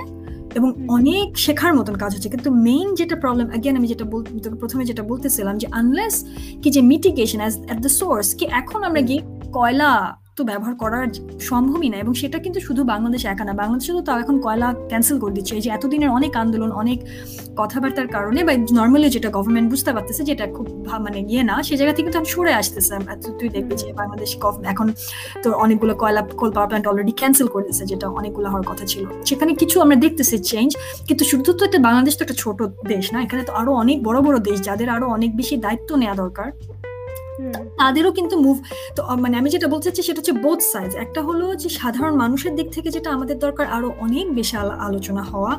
[0.56, 4.86] এবং অনেক শেখার মতন কাজ হচ্ছে। কিন্তু মেইন যেটা প্রবলেম অ্যাগেন আমি যেটা বলতে প্রথমে
[4.86, 6.26] যেটা বলতেছিলাম যে আনলেস
[6.64, 9.22] কি যে mitigation as at the source কি এখন আমরা গিয়ে
[9.54, 11.08] কয়লা তো ব্যবহার করার
[11.50, 15.18] সম্ভবই না এবং সেটা কিন্তু শুধু বাংলাদেশে একা না, বাংলাদেশে তো তাও এখন কয়লা ক্যান্সেল
[15.24, 17.00] করে দিচ্ছে। এই যে এতদিনের অনেক আন্দোলন, অনেক
[17.60, 20.68] কথাবার্তার কারণে বা নর্মালি যেটা গভর্নমেন্ট বুঝতে পারতেছে যেটা খুব
[21.06, 22.94] মানে ইয়ে না, সে জায়গা থেকে কিন্তু সরে আসতেছে।
[23.40, 24.30] তুই দেখবি যে বাংলাদেশ
[24.72, 24.88] এখন
[25.44, 29.04] তো অনেকগুলো কয়লা coal power plant already cancel করে দিচ্ছে যেটা অনেকগুলো হওয়ার কথা ছিল।
[29.30, 30.72] সেখানে কিছু আমরা দেখতেছি চেঞ্জ
[31.08, 32.60] কিন্তু শুধু তো একটা বাংলাদেশ তো একটা ছোট
[32.94, 36.16] দেশ না, এখানে তো আরও অনেক বড় বড় দেশ, যাদের আরও অনেক বেশি দায়িত্ব নেওয়া
[36.24, 36.50] দরকার।
[37.84, 38.58] তাদেরও কিন্তু মুভ
[38.98, 42.54] তো মানে আমি যেটা বলতে চাচ্ছি সেটা হচ্ছে বোথ সাইজ একটা হলো যে সাধারণ মানুষের
[42.60, 44.56] দিক থেকে যেটা আমাদের দরকার, আরও অনেক বেশি
[44.88, 45.54] আলোচনা হওয়া,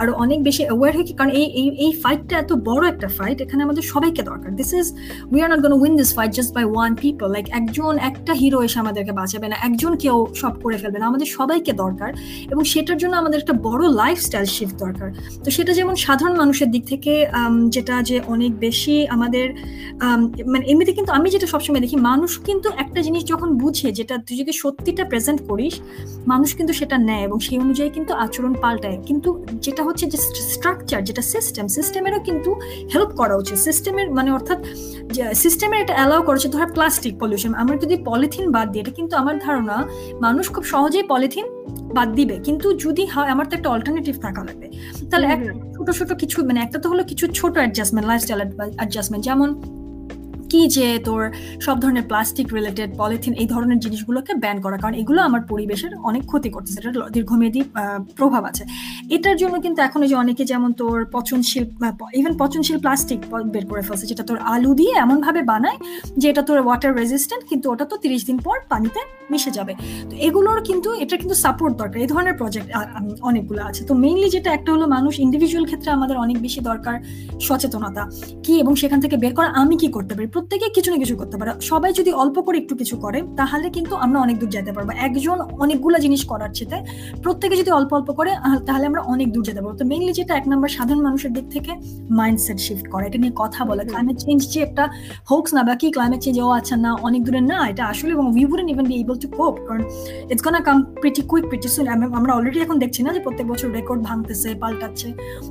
[0.00, 1.46] আরও অনেক বেশি অ্যাওয়ার হয়ে কারণ এই
[1.84, 4.86] এই ফাইটটা এত বড় একটা ফাইট এখানে আমাদের সবাইকে দরকার। This is
[5.32, 8.58] we are not gonna win this fight just by one people like একজন, একটা হিরো
[8.66, 12.10] এসে আমাদেরকে বাঁচাবে না, একজন কেউ সব করে ফেলবে না, আমাদের সবাইকে দরকার
[12.52, 15.08] এবং সেটার জন্য আমাদের একটা বড় লাইফস্টাইল শিফট দরকার।
[15.44, 17.12] তো সেটা যেমন সাধারণ মানুষের দিক থেকে
[17.74, 19.46] যেটা যে অনেক বেশি আমাদের
[20.52, 24.36] মানে এমনিতে কিন্তু আমি যেটা সবসময় দেখি মানুষ কিন্তু একটা জিনিস যখন বুঝে যেটা তুই
[24.36, 25.80] যদি সত্যিটা প্রেজেন্ট করিস
[26.26, 31.04] মানুষ কিন্তু সেটা নেয় এবং সেই অনুযায়ী কিন্তু আচরণ পাল্টায়। কিন্তু যেটা হচ্ছে যে স্ট্রাকচার
[31.04, 32.54] যেটা সিস্টেম সিস্টেমেরও কিন্তু
[32.94, 34.58] হেল্প করা উচিত। সিস্টেমের মানে অর্থাৎ
[35.34, 39.38] সিস্টেমের এটা অ্যালাউ করেছে ধর প্লাস্টিক পলিউশন আমরা যদি পলিথিন বাদ দিই এটা কিন্তু আমার
[39.38, 39.88] ধারণা
[40.20, 41.44] মানুষ খুব সহজেই পলিথিন
[41.94, 44.70] বাদ দিবে। কিন্তু যদি হয় আমার তো একটা অল্টারনেটিভ থাকা লাগবে।
[45.10, 45.26] তাহলে
[45.76, 48.40] ছোট ছোট কিছু মানে একটা তো হলো কিছু ছোট অ্যাডজাস্টমেন্ট লাইফস্টাইল
[48.76, 49.79] অ্যাডজাস্টমেন্ট যেমন
[50.50, 51.22] কি যে তোর
[51.66, 56.22] সব ধরনের প্লাস্টিক রিলেটেড পলিথিন এই ধরনের জিনিসগুলোকে ব্যান করা, কারণ এগুলো আমার পরিবেশের অনেক
[56.30, 57.60] ক্ষতি করতেছে এটা দীর্ঘমেয়াদী
[58.18, 58.62] প্রভাব আছে।
[59.16, 61.64] এটার জন্য কিন্তু এখন যে অনেকে যেমন তোর পচনশীল
[62.20, 63.20] ইভেন পচনশীল প্লাস্টিক
[63.54, 65.78] বের করে ফেলছে, যেটা তোর আলু দিয়ে এমনভাবে বানায়
[66.20, 69.00] যে এটা তোর ওয়াটার রেজিস্ট্যান্ট কিন্তু ওটা তো তিরিশ দিন পর পানিতে
[69.32, 69.72] মিশে যাবে।
[70.10, 72.68] তো এগুলোর কিন্তু এটা কিন্তু সাপোর্ট দরকার, এই ধরনের প্রজেক্ট
[73.28, 76.96] অনেকগুলো আছে। তো মেইনলি যেটা একটা হলো মানুষ ইন্ডিভিজুয়াল ক্ষেত্রে আমাদের অনেক বেশি দরকার
[77.46, 78.02] সচেতনতা,
[78.44, 80.28] কি এবং সেখান থেকে বের করা, আমি কি করতে পারি?
[80.40, 83.94] প্রত্যেকে কিছু না কিছু করতে পারে। সবাই যদি অল্প করে একটু কিছু করে তাহলে কিন্তু
[84.04, 86.76] আমরা অনেক দূর যেতে পারব। একজন অনেকগুলো জিনিস করার চেতে
[87.24, 88.30] প্রত্যেকে যদি অল্প অল্প করে
[88.68, 91.72] তাহলে আমরা অনেক দূর যেতে পারব। তো মেইনলি যেটা এক নম্বর সাধারণ মানুষের দিক থেকে
[92.20, 94.84] মাইন্ডসেট শিফট করা। এটা নিয়ে কথা বলে ক্লাইমেট চেঞ্জ যে একটা
[95.30, 98.26] হোক্স না বা কি ক্লাইমেট চেঞ্জ ও আচ্ছা না অনেক দূরে না এটা আসলে এবং
[98.34, 99.82] we wouldn't even be able to cope কারণ
[100.32, 101.86] it's gonna come pretty quick pretty soon
[102.18, 105.08] আমরা অলরেডি এখন দেখছি না যে প্রত্যেক বছর রেকর্ড ভাঙতেছে পাল্টাচ্ছে।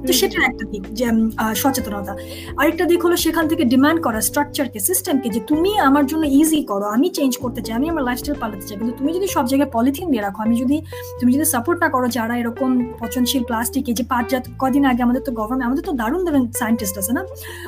[0.08, 1.06] তো সেটা একটা দিক যে
[1.62, 2.14] সচেতনতা।
[2.60, 6.86] আরেকটা দিক হলো সেখান থেকে ডিমান্ড করা স্ট্রাকচারকে সিস্টেমকে যে তুমি আমার জন্য ইজি করো
[6.96, 10.08] আমি চেঞ্জ করতে চাই আমি আমার লাইফস্টাইল পাল্টাতে চাই কিন্তু তুমি যদি সব জায়গায় পলিথিন
[10.12, 10.78] দিয়ে রাখো আমি যদি
[11.20, 15.32] তুমি যদি সাপোর্ট না করো যারা এরকম পচনশীল প্লাস্টিক যে পাটজাত কদিন আগে আমাদের তো
[15.32, 17.22] গভর্নমেন্ট আমাদের তো দারুণ দারুণ সায়েন্টিস্ট আছে না?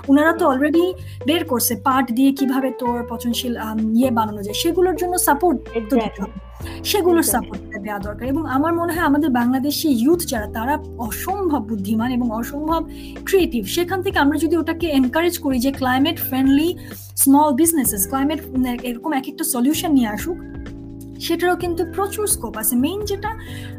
[0.10, 0.86] ওনারা তো অলরেডি
[1.26, 3.54] বের করছে পাট দিয়ে কীভাবে তোর পচনশীল
[4.00, 5.58] ইয়ে বানানো যায় সেগুলোর জন্য সাপোর্ট
[5.90, 6.51] তো দিতে হবে।
[6.84, 12.12] সেগুলোর সাপোর্ট দেওয়া দরকার। এবং আমার মনে হয় আমাদের বাংলাদেশি ইউথ যারা তারা অসম্ভব বুদ্ধিমান
[12.12, 12.82] এবং অসম্ভব
[13.26, 16.70] ক্রিয়েটিভ সেখান থেকে আমরা যদি ওটাকে এনকারেজ করি যে climate friendly
[17.16, 18.40] small businesses climate
[18.84, 20.38] এরকম এক একটা সলিউশন নিয়ে আসুক
[21.26, 23.32] সেটারও কিন্তু প্রচুর স্কোপ আছে। মেইন যেটা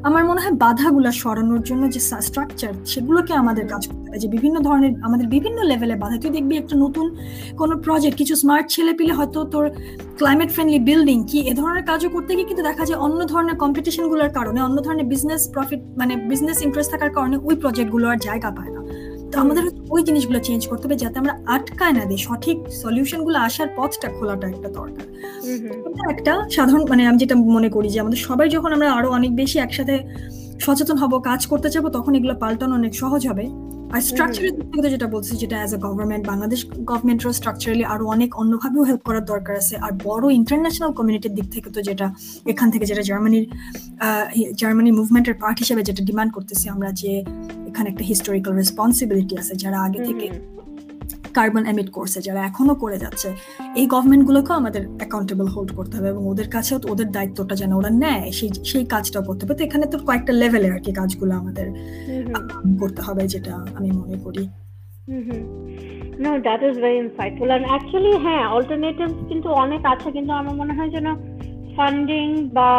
[0.09, 4.57] আমার মনে হয় বাধাগুলো সরানোর জন্য যে স্ট্রাকচার সেগুলোকে আমাদের কাজ করতে হবে যে বিভিন্ন
[4.67, 7.07] ধরনের আমাদের বিভিন্ন লেভেলে বাধা। তুই দেখবি একটা নতুন
[7.61, 9.65] কোনো প্রজেক্ট কিছু স্মার্ট ছেলে পিলে হয়তো তোর
[10.19, 14.31] ক্লাইমেট ফ্রেন্ডলি বিল্ডিং কি, এ ধরনের কাজও করতে গিয়ে কিন্তু দেখা যায় অন্য ধরনের কম্পিটিশনগুলোর
[14.39, 18.71] কারণে, অন্য ধরনের বিজনেস প্রফিট মানে বিজনেস ইন্টারেস্ট থাকার কারণে ওই প্রজেক্টগুলো আর জায়গা পায়
[18.75, 18.81] না।
[19.33, 19.65] তো আমাদের
[19.95, 24.47] ওই জিনিসগুলো চেঞ্জ করতে হবে যাতে আমরা আটকায় না দিই। সঠিক সলিউশনগুলো আসার পথটা খোলাটা
[24.53, 25.07] একটা দরকার।
[26.13, 29.57] একটা সাধারণ মানে আমি যেটা মনে করি যে আমাদের সবাই যখন আমরা আরও অনেক বেশি
[29.59, 29.95] একসাথে
[30.65, 33.45] সচেতন হব কাজ করতে চাবো তখন এগুলো পাল্টানো অনেক সহজ হবে।
[33.95, 38.31] আর স্ট্রাকচারের দিক থেকে যেটা বলছি যেটা অ্যাজ এ গভর্নমেন্ট বাংলাদেশ গভর্নমেন্টেরও স্ট্রাকচারালি আরও অনেক
[38.41, 42.07] অন্যভাবেও হেল্প করার দরকার আছে। আর বড় ইন্টারন্যাশনাল কমিউনিটির দিক থেকে তো যেটা
[42.53, 43.45] এখান থেকে যেটা জার্মানির
[44.61, 47.13] জার্মানি মুভমেন্টের পার্ট হিসেবে যেটা ডিমান্ড করতেছি আমরা যে
[47.73, 50.31] এখানে একটা হিস্টোরিক্যাল রেসপন্সিবিলিটি আছে যারা আগে থেকে
[51.35, 53.29] কার্বন এমিট করছে যারা এখনও করে যাচ্ছে
[53.77, 57.91] এই গভর্নমেন্টগুলোকেও আমাদের অ্যাকাউন্টেবল হোল্ড করতে হবে এবং ওদের কাছেও তো ওদের দায়িত্বটা যেন ওরা
[57.91, 61.67] নেয় সেই সেই কাজটা করতে হবে। তো এখানে তো কয়েকটা লেভেলে আর কি কাজগুলো আমাদের
[62.81, 64.49] করতে হবে যেটা আমি মনে করি।
[66.23, 67.49] that is very insightful.
[67.57, 71.07] And actually, হ্যাঁ, alternatives কিন্তু অনেক আছে কিন্তু আমার মনে হয় যেন
[71.77, 72.73] ফান্ডিং বা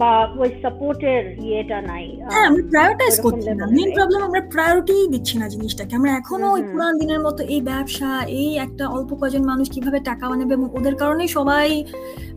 [0.00, 5.38] বা ওই সাপোর্টের ইয়েটা নাই হ্যাঁ আমরা প্রায়োরিটাইজ করছি না। মেইন প্রবলেম আমরা প্রায়োরিটি দিচ্ছি
[5.38, 9.10] না জিনিসটাকে। আমরা এখনও ওই পুরান দিনের মতো এই ব্যবসা এই একটা অল্প
[9.46, 11.84] মানুষ কীভাবে টাকা বানাবে এবং ওদের কারণেই সবাই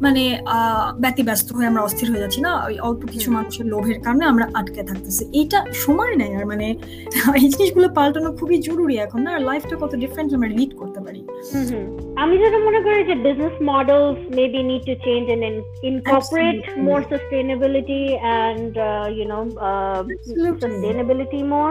[0.02, 0.39] মানে
[1.00, 4.84] ব্যতিব্যস্ত হয়ে আমরা অস্থির হয়ে যাচ্ছি না। ওই অল্প কিছু মানুষের লোভের কারণে আমরা আটকে
[4.84, 6.68] থাকতেছি। এইটা সময় নেই আর মানে
[7.36, 11.22] এই জিনিসগুলো পাল্টানো খুবই জরুরি এখন না। আর লাইফটা কত ডিফারেন্ট আমরা লিড করতে পারি।
[12.15, 15.24] আমি যেটা মনে করি যে business models maybe need to change
[15.94, 18.03] and incorporate more sustainability
[18.40, 18.72] and
[19.16, 19.38] you know
[20.61, 21.70] sustainability more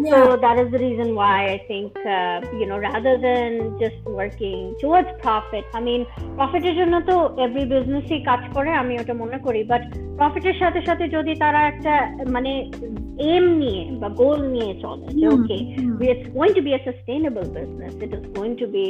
[0.00, 3.50] So that is the reason why I think, uh, you know, rather than
[3.80, 8.94] just working towards profit, I mean, profit এর জন্য তো every business কাজ করে আমি
[8.98, 9.82] ওটা মনে করি but
[10.18, 11.94] প্রফিটের সাথে সাথে যদি তারা একটা
[12.30, 12.52] মানে
[13.19, 15.57] এম নিয়ে বা গোল নিয়ে চলে যে ওকে
[16.09, 18.87] it's going to be a sustainable business it is going to be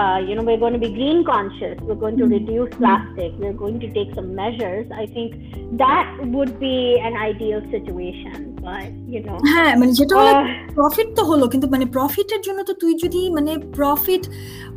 [0.00, 3.60] uh, you know we're going to be green conscious we're going to reduce plastic we're
[3.64, 5.30] going to take some measures i think
[5.82, 8.53] that would be an ideal situation but you know
[9.46, 10.32] হ্যাঁ মানে যেটা হলো
[10.74, 14.28] profit তো হলো কিন্তু মানে প্রফিটের জন্য তো তুই যদি মানে profit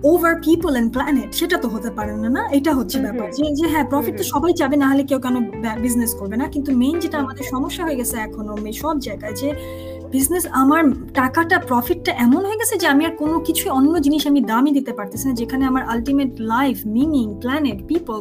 [0.04, 2.43] over people and planet সেটা তো হতে পারে না না?
[2.52, 5.36] এটা হচ্ছে ব্যাপার। যে যে হ্যাঁ প্রফিট তো সবাই চাবে না হলে কেউ কেন
[5.82, 9.54] বিজনেস করবে না। কিন্তু মেইন যেটা আমাদের সমস্যা হয়ে গেছে এখনও সব জায়গায় যে
[10.12, 14.41] বিজনেস আমার টাকাটা প্রফিটটা এমন হয়ে গেছে যে আমি আর কোনো কিছু অন্য জিনিস আমি
[14.41, 18.19] দামই দিতে পারতেছি না যেখানে আমার ultimate life meaning planet people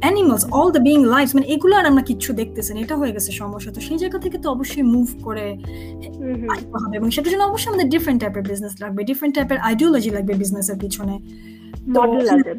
[0.00, 3.70] animals all the being life মানে এগুলো আর আমরা কিচ্ছু দেখতেছেন এটা হয়ে গেছে সমস্যা।
[3.72, 5.46] তো সেই জায়গা থেকে তো অবশ্যই মুভ করে
[6.48, 10.32] আসতে হবে এবং সেটার জন্য অবশ্যই আমাদের ডিফারেন্ট টাইপের বিজনেস লাগবে ডিফারেন্ট টাইপের আইডিওলজি লাগবে
[10.34, 11.14] বিজনেসের পিছনে।
[11.94, 12.52] model লাগবে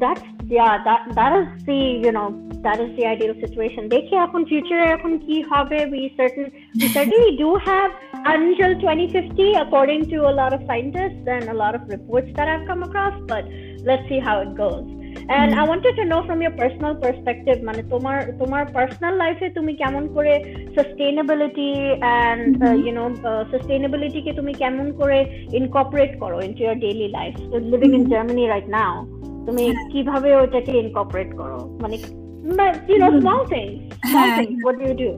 [0.00, 3.06] business model exactly exactly that's yeah that that is the you know that is the
[3.14, 6.46] ideal situation দেখি এখন future এখন কি হবে we certain
[6.80, 7.90] we certainly do have
[8.34, 12.66] until 2050 according to a lot of scientists and a lot of reports that I've
[12.70, 13.44] come across but
[13.88, 14.86] let's see how it goes
[15.28, 19.48] and I wanted to know from your personal perspective মানে তোমার তোমার personal life এ
[19.58, 20.32] তুমি কেমন করে
[20.78, 21.72] sustainability
[22.22, 25.18] and uh, you know uh, sustainability কে তুমি কেমন করে
[25.60, 28.92] incorporate করো into your daily life so living in Germany right now
[29.45, 31.97] তুমি কীভাবে ওটাকে incorporate করো মানে
[32.99, 33.75] know small things
[34.11, 35.11] small things what do you do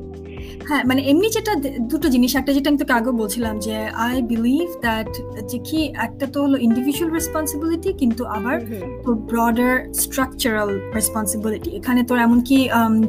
[0.68, 1.54] হ্যাঁ মানে এমনি যেটা
[1.92, 3.76] দুটো জিনিস একটা যেটা আমি তোকে আগে বলছিলাম যে
[4.06, 5.12] আই বিলিভ দ্যাট
[5.50, 8.56] যে কি একটা তো হলো ইন্ডিভিজুয়াল রেসপন্সিবিলিটি কিন্তু আবার
[9.04, 12.58] তোর ব্রডার স্ট্রাকচারাল রেসপন্সিবিলিটি এখানে তোর এমনকি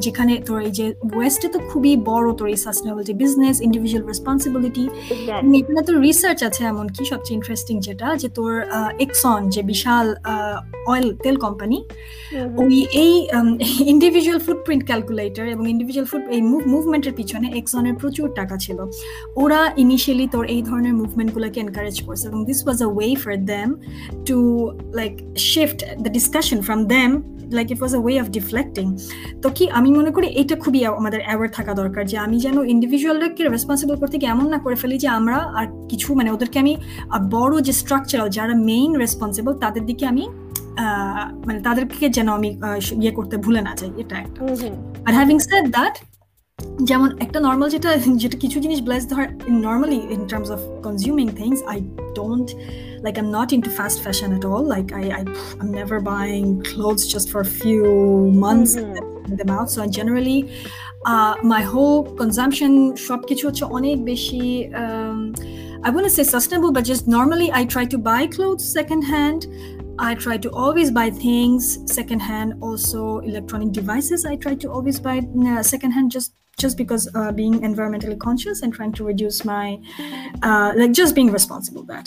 [0.05, 4.85] যেখানে তোর এই যে ওয়েস্টে তো খুবই বড় তোর এই সাস্টেনেবিলিটি বিজনেস ইন্ডিভিজুয়াল রেসপন্সিবিলিটি
[5.59, 8.51] এখানে তোর রিসার্চ আছে এমনকি সবচেয়ে ইন্টারেস্টিং যেটা যে তোর
[9.05, 10.05] এক্সন যে বিশাল
[10.87, 11.77] অয়েল তেল কোম্পানি
[12.61, 13.13] ওই এই
[13.93, 18.77] ইন্ডিভিজুয়াল ফুটপ্রিন্ট ক্যালকুলেটর এবং ইন্ডিভিজুয়াল ফুট এই মুভমেন্টের পিছনে এক্সনের প্রচুর টাকা ছিল।
[19.35, 23.75] ওরা ইনিশিয়ালি তোর এই ধরনের মুভমেন্টগুলোকে এনকারেজ করছে এবং this was a way for them
[24.25, 24.37] to
[24.95, 28.97] like shift the discussion from them like it was a way of deflecting
[29.41, 33.49] তো কি আমি মনে করি এটা খুবই আমাদের অ্যাওয়ার থাকা দরকার যে আমি যেন ইন্ডিভিজুয়ালকে
[33.49, 36.77] রেসপন্সিবল করতে গিয়ে এমন না করে ফেলি যে আমরা আর কিছু মানে ওদেরকে আমি
[37.31, 40.29] বড় যে স্ট্রাকচারাল যারা মেইন রেসপন্সিবল তাদের দিকে আমি
[41.45, 42.49] মানে তাদেরকে যেন আমি
[43.01, 44.39] ইয়ে করতে ভুলে না যাই এটা একটা।
[45.05, 45.95] আর হ্যাভিং সেড দ্যাট
[46.88, 47.90] যেমন একটা নর্মাল যেটা
[48.22, 49.22] যেটা কিছু জিনিস ব্লেস ধর
[49.66, 51.78] normally in terms of consuming things I
[52.18, 52.48] don't
[53.02, 54.64] like I'm not into fast fashion at all.
[54.74, 55.22] Like I, I
[55.60, 57.84] I'm never buying clothes just for a few
[58.44, 59.34] months mm-hmm.
[59.38, 59.70] them out.
[59.70, 60.40] So I generally
[61.06, 62.72] uh, my whole consumption
[63.04, 64.44] shop কিছু হচ্ছে অনেক বেশি
[64.82, 65.18] um,
[65.86, 69.40] I wouldn't say sustainable, but just normally I try to buy clothes secondhand.
[70.10, 71.62] I try to always buy things
[71.98, 72.48] secondhand.
[72.66, 75.18] Also, electronic devices I try to always buy
[75.50, 79.77] uh, secondhand just just because uh, being environmentally conscious and trying to reduce my
[80.41, 82.05] uh, like just being responsible that.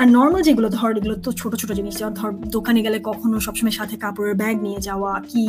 [0.00, 3.94] আর normal যেগুলো ধর এগুলো তো ছোট ছোট জিনিস ধর দোকানে গেলে কখনো সবসময় সাথে
[4.04, 5.46] কাপড়ের ব্যাগ নিয়ে যাওয়া কি?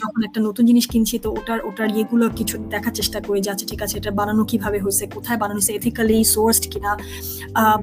[0.00, 3.66] যখন একটা নতুন জিনিস কিনছি তো ওটার ওটার ইয়েগুলো কিছু দেখার চেষ্টা করি যে আচ্ছা
[3.70, 5.04] ঠিক আছে এটা বানানো কীভাবে হয়েছে?
[5.16, 5.72] কোথায় বানানো হয়েছে?
[5.78, 6.92] এথিক্যালি সোর্সড কিনা?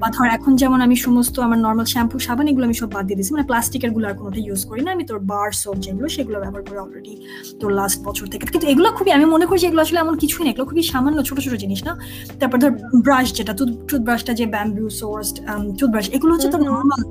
[0.00, 3.18] বা ধর এখন যেমন আমি সমস্ত আমার নর্মাল শ্যাম্পু সাবান এগুলো আমি সব বাদ দিয়ে
[3.18, 6.62] দিচ্ছি মানে প্লাস্টিকেরগুলো আর কোনোটা ইউজ করি না। আমি তোর বার সোপ যেগুলো সেগুলো ব্যবহার
[6.68, 7.14] করি অলরেডি
[7.60, 10.42] তোর লাস্ট বছর থেকে। কিন্তু এগুলো খুবই আমি মনে করি যে এগুলো আসলে এমন কিছুই
[10.44, 11.92] না এগুলো খুবই সামান্য ছোট ছোট জিনিস না।
[12.40, 12.72] তারপর ধর
[13.06, 13.52] ব্রাশ যেটা
[13.90, 15.36] টুথব্রাশটা যে ব্যাম্বু সোর্সড
[15.78, 17.02] টুথব্রাশ এগুলো হচ্ছে তো নর্মাল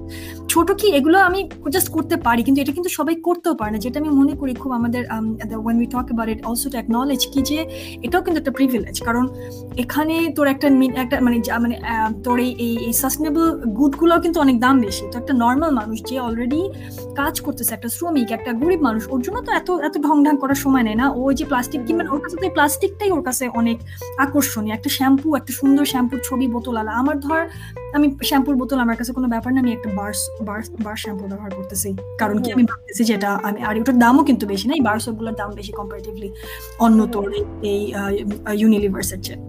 [0.51, 1.39] ছোট কি এগুলো আমি
[1.75, 4.71] জাস্ট করতে পারি কিন্তু এটা কিন্তু সবাই করতেও পারে না। যেটা আমি মনে করি খুব
[4.79, 5.01] আমাদের
[5.63, 7.59] when we talk about it also to acknowledge কি যে
[8.05, 9.25] এটাও কিন্তু একটা প্রিভিলেজ কারণ
[9.83, 10.67] এখানে তোর একটা
[11.03, 11.75] একটা মানে মানে
[12.25, 13.45] তোর এই এই সাস্টেনেবল
[13.79, 16.62] গুডগুলোও কিন্তু অনেক দাম বেশি। তো একটা নর্মাল মানুষ যে অলরেডি
[17.19, 20.59] কাজ করতেছে একটা শ্রমিক একটা গরিব মানুষ ওর জন্য তো এত এত ঢং ঢং করার
[20.63, 23.78] সময় নেই না। ওই যে প্লাস্টিক কিনবেন ওর কাছে তো প্লাস্টিকটাই ওর কাছে অনেক
[24.26, 27.41] আকর্ষণীয়। একটা শ্যাম্পু একটা সুন্দর শ্যাম্পুর ছবি বোতল আলা। আমার ধর
[27.97, 31.52] আমি শ্যাম্পুর বোতল আমার কাছে কোনো ব্যাপার না আমি একটা বার্স বার্স বার শ্যাম্পু ব্যবহার
[31.58, 31.89] করতেছি।
[32.21, 35.49] কারণ কি আমি ভাবতেছি যেটা আমি আর ওটার দামও কিন্তু বেশি না এই বার্সগুলোর দাম
[35.60, 36.30] বেশি কম্পারেটিভলি
[36.86, 37.28] অন্য তোর
[37.71, 37.82] এই
[38.62, 39.41] ইউনিলিভার্সের চেয়ে।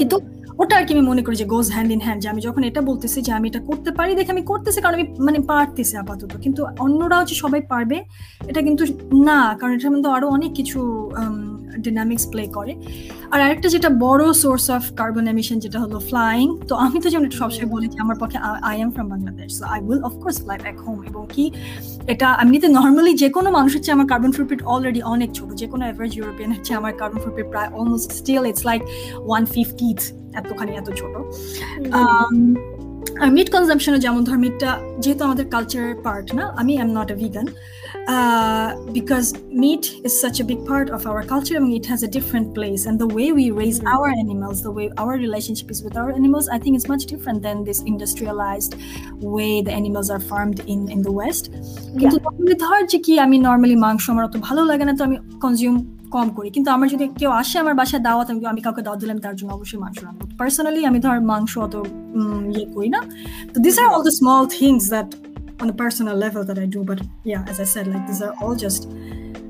[0.00, 0.16] কিন্তু
[0.62, 2.80] ওটা আর কি আমি মনে করি যে গোজ হ্যান্ড ইন হ্যান্ড যে আমি যখন এটা
[2.90, 6.60] বলতেছি যে আমি এটা করতে পারি দেখে আমি করতেছি কারণ আমি মানে পারতেছি আপাতত। কিন্তু
[6.84, 7.96] অন্যরাও যে সবাই পারবে
[8.50, 8.82] এটা কিন্তু
[9.28, 10.78] না কারণ এটার মধ্যে আরও অনেক কিছু
[11.86, 12.72] ডিনামিক্স প্লে করে।
[13.32, 17.26] আর আরেকটা যেটা বড় সোর্স অফ কার্বন এমিশন যেটা হলো ফ্লাইং তো আমি তো যেমন
[17.40, 18.38] সবসময় বলি যে আমার পক্ষে
[18.70, 21.44] I am from Bangladesh so I will of course fly back home এবং কি
[22.12, 25.82] এটা এমনিতে নর্মালি যে কোনো মানুষের চেয়ে আমার কার্বন ফুটপ্রিন্ট অলরেডি অনেক ছোট যে কোনো
[25.90, 28.80] এভারেজ ইউরোপিয়ানের চেয়ে আমার কার্বন ফুটপ্রিন্ট প্রায় almost still it's like
[29.28, 29.98] one fiftieth
[30.38, 31.14] এতখানি এত ছোট।
[33.22, 34.70] আর মিট কনজামশনও যেমন ধর মিটটা
[35.02, 37.46] যেহেতু আমাদের কালচারের পার্ট না আমি am not a vegan
[38.97, 39.23] because
[39.63, 42.77] meat is such a big part of our culture এবং it has a different place
[42.79, 46.47] and the way we raise our animals the way our relationship is with our animals
[46.53, 48.73] I think it's much different than this industrialised
[49.27, 51.43] way the animals are farmed in in the West
[51.99, 52.17] কিন্তু
[52.63, 55.75] ধর যে কি আমি normally মাংস আমার অত ভালো লাগে না তো আমি কনজিউম
[56.15, 59.17] কম করি কিন্তু আমার যদি কেউ আসে আমার বাসায় দাওয়াত আমি আমি কাউকে দাওয়াত দিলাম
[59.25, 61.75] তার জন্য অবশ্যই মাংস রান্না পার্সোনালি আমি ধর মাংস অত
[62.51, 63.01] ইয়ে করি না
[63.53, 65.09] তো this are all the small things that
[65.61, 68.33] on a personal level that I do but yeah as I said like these are
[68.41, 68.89] all just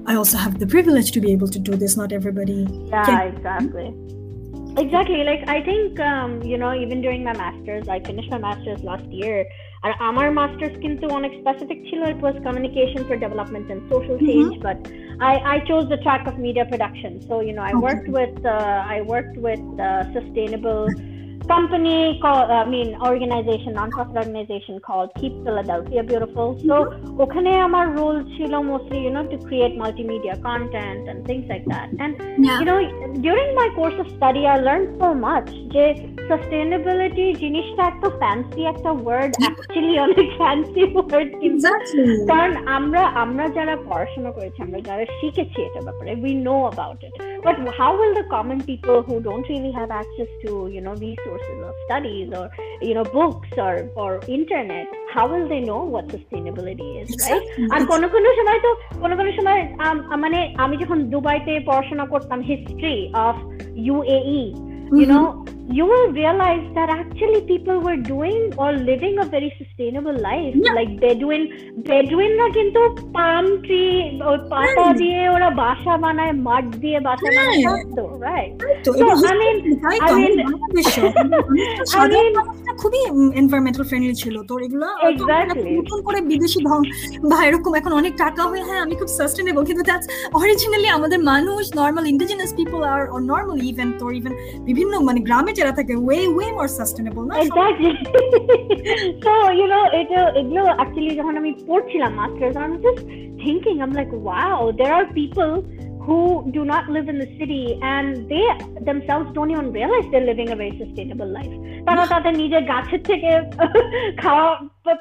[0.06, 3.36] I also have the privilege to be able to do this not everybody yeah can.
[3.36, 3.88] exactly
[4.84, 8.82] exactly like I think um, you know even during my masters I finished my masters
[8.92, 9.38] last year
[9.86, 14.50] আর আমার masters কিন্তু অনেক specific ছিল it was communication for development and social change
[14.66, 14.80] but
[15.20, 17.12] I, I chose the track of media production.
[17.28, 17.78] So, you know, I okay.
[17.78, 20.88] worked with uh, I worked with uh, sustainable
[21.48, 26.48] company called uh, I mean organization non-profit organization called Keep Philadelphia Beautiful.
[26.68, 26.76] So
[27.24, 31.88] ওখানে আমার role ছিল mostly you know to create multimedia content and things like that.
[32.04, 32.12] And
[32.48, 32.60] yeah.
[32.60, 32.80] you know
[33.28, 35.86] during my course of study I learned so much যে
[36.32, 41.70] sustainability জিনিসটা একটা fancy একটা word actually অনেক fancy word কিন্তু
[42.32, 47.14] কারণ আমরা আমরা যারা পড়াশোনা করেছি আমরা যারা শিখেছি এটা ব্যাপারে we know about it.
[47.44, 51.18] But how will the common people who don't really have access to you know these
[51.26, 52.46] sources of studies or
[52.82, 57.82] you know books or or internet how will they know what sustainability is right আর
[57.92, 58.72] কোনো কোনো সময় তো
[59.04, 59.62] কোনো কোনো সময়
[60.24, 63.36] মানে আমি যখন দুবাইতে পড়াশোনা করতাম history of
[63.88, 64.44] UAE
[65.00, 65.26] you know
[65.69, 70.55] You will realize that actually people were doing or living a very sustainable life.
[70.57, 70.73] Yeah.
[70.73, 71.43] like bedouin
[71.89, 72.81] bedouin কিন্তু
[73.17, 73.95] palm tree
[74.31, 78.53] ওই পাতা দিয়ে ওরা বাসা বানায় মাঠ দিয়ে বাসা বানায় থাকতো right
[78.85, 78.91] so
[79.31, 79.57] i mean
[79.93, 80.35] i mean
[82.03, 82.33] I mean
[82.83, 83.01] খুবই
[83.41, 84.87] এনভায়রনমেন্টাল ফ্রেন্ডলি ছিল। তো এগুলো
[85.79, 86.81] নতুন করে বিদেশি ধং
[87.31, 90.07] বা এরকম এখন অনেক টাকা হয়ে হ্যাঁ আমি খুব সাস্টেনেবল কিন্তু দ্যাটস
[90.41, 93.01] অরিজিনালি আমাদের মানুষ নর্মাল ইন্ডিজিনাস পিপল আর
[93.33, 94.33] নর্মাল ইভেন তো ইভেন
[94.69, 97.91] বিভিন্ন মানে গ্রামে যারা থাকে ওয়ে ওয়ে মোর সাস্টেনেবল না এক্স্যাক্টলি
[99.25, 103.03] সো ইউ নো এটা এগুলো অ্যাকচুয়ালি যখন আমি পড়ছিলাম masters I am just
[103.43, 105.49] thinking I am like wow there are people
[106.07, 108.47] who do not live in the city and they
[108.83, 111.55] themselves don't even realize they're living a very sustainable life.
[111.87, 113.31] তারা তাদের নিজের গাছের থেকে
[114.23, 114.47] খাওয়া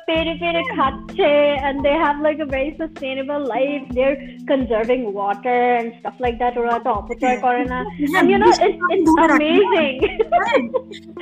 [0.07, 1.29] পেরে পেরে খাচ্ছে
[1.67, 3.83] and they have like a very sustainable life.
[3.89, 4.17] They're
[4.47, 6.53] conserving water and stuff like that.
[6.61, 7.79] ওরা তো অপচয় করে না
[8.17, 9.95] and you know it's, it's amazing.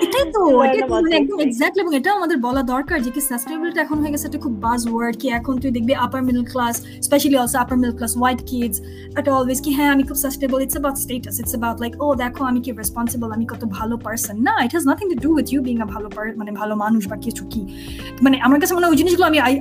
[0.03, 0.41] এটাই তো
[1.19, 4.53] একদম এক্স্যাক্টলি এবং এটা আমাদের বলা দরকার যে কি সাস্টেনেবিলিটি এখন হয়ে গেছে একটা খুব
[4.65, 6.75] বাজ ওয়ার্ড কি এখন তুই দেখবি upper middle class
[7.07, 8.77] specially also upper middle class white kids
[9.19, 12.41] এটা অলওয়েজ কি হ্যাঁ আমি খুব sustainable it's about status it's about like ও দেখো
[12.51, 15.59] আমি কি রেসপন্সিবল আমি কত ভালো পার্সন না it has nothing to do with you
[15.69, 16.07] being a ভালো
[16.39, 17.61] মানে ভালো মানুষ বা কিছু কি।
[18.25, 19.54] মানে আমার কাছে মনে হয় ওই জিনিসগুলো আমি I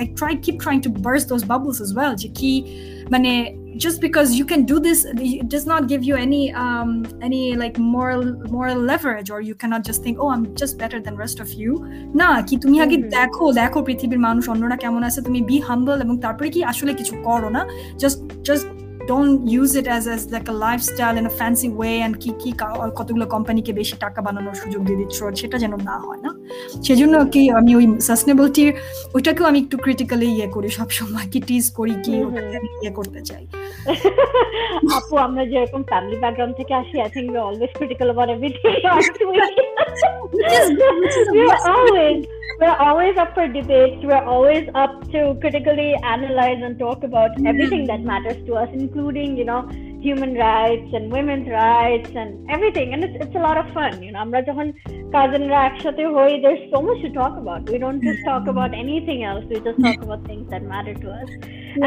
[0.00, 2.52] I try keep trying to burst those bubbles as well যে কি
[3.14, 3.32] মানে
[3.76, 7.78] just because you can do this it does not give you any um any like
[7.78, 11.48] moral moral leverage or you cannot just think oh i'm just better than rest of
[11.52, 11.72] you
[12.20, 16.14] না কি তুমি আগে দেখো দেখো পৃথিবীর মানুষ অন্যরা কেমন আছে তুমি বি হাম্বল এবং
[16.24, 17.62] তারপরে কি আসলে কিছু করো না
[18.02, 18.66] just just
[19.07, 22.49] don't use it as as like a lifestyle in a fancy way and কি কি
[22.99, 26.31] কতগুলো কোম্পানিকে বেশি টাকা বানানোর সুযোগ দিয়ে দিচ্ছ সেটা যেন না হয় না
[26.85, 28.69] সেজন্য কি আমি ওই সাস্টেনেবিলিটির
[29.15, 32.15] ওইটাকেও আমি একটু ক্রিটিক্যালি ইয়ে করি সবসময় কি টিজ করি কি
[32.83, 33.43] ইয়ে করতে চাই
[34.97, 38.73] আপু আমরা যেরকম ফ্যামিলি ব্যাকগ্রাউন্ড থেকে আসি I think we always critical about everything
[41.75, 42.19] always
[42.59, 47.83] we're always up for debates we're always up to critically analyze and talk about everything
[47.85, 49.68] that matters to us including you know
[50.00, 54.12] human rights and women's rights and everything and it's, it's a lot of fun you
[54.12, 54.66] know আমরা যখন
[55.14, 59.20] কাজিনরা একসাথে হই there's so much to talk about we don't just talk about anything
[59.30, 61.30] else we just talk about things that matter to us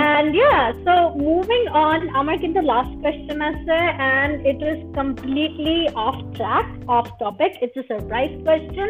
[0.10, 0.94] and yeah so
[1.30, 3.78] moving on আমার কিন্তু last question আছে
[4.16, 8.88] and it is completely off track off topic it's a surprise question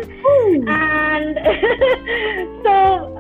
[0.92, 1.34] and
[2.66, 2.74] so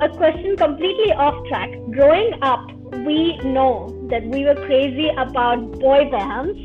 [0.08, 2.64] a question completely off track growing up
[3.08, 3.22] we
[3.56, 3.74] know
[4.12, 6.58] that we were crazy about boy bands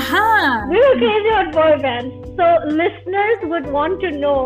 [0.00, 0.26] Aha!
[0.72, 4.40] we were crazy about boy bands so listeners would want to know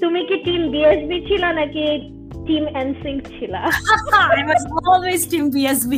[0.00, 1.86] তুমি কি team BSB ছিল নাকি
[2.47, 3.53] team NSYNC ছিল
[4.39, 5.93] I was always Team BSB.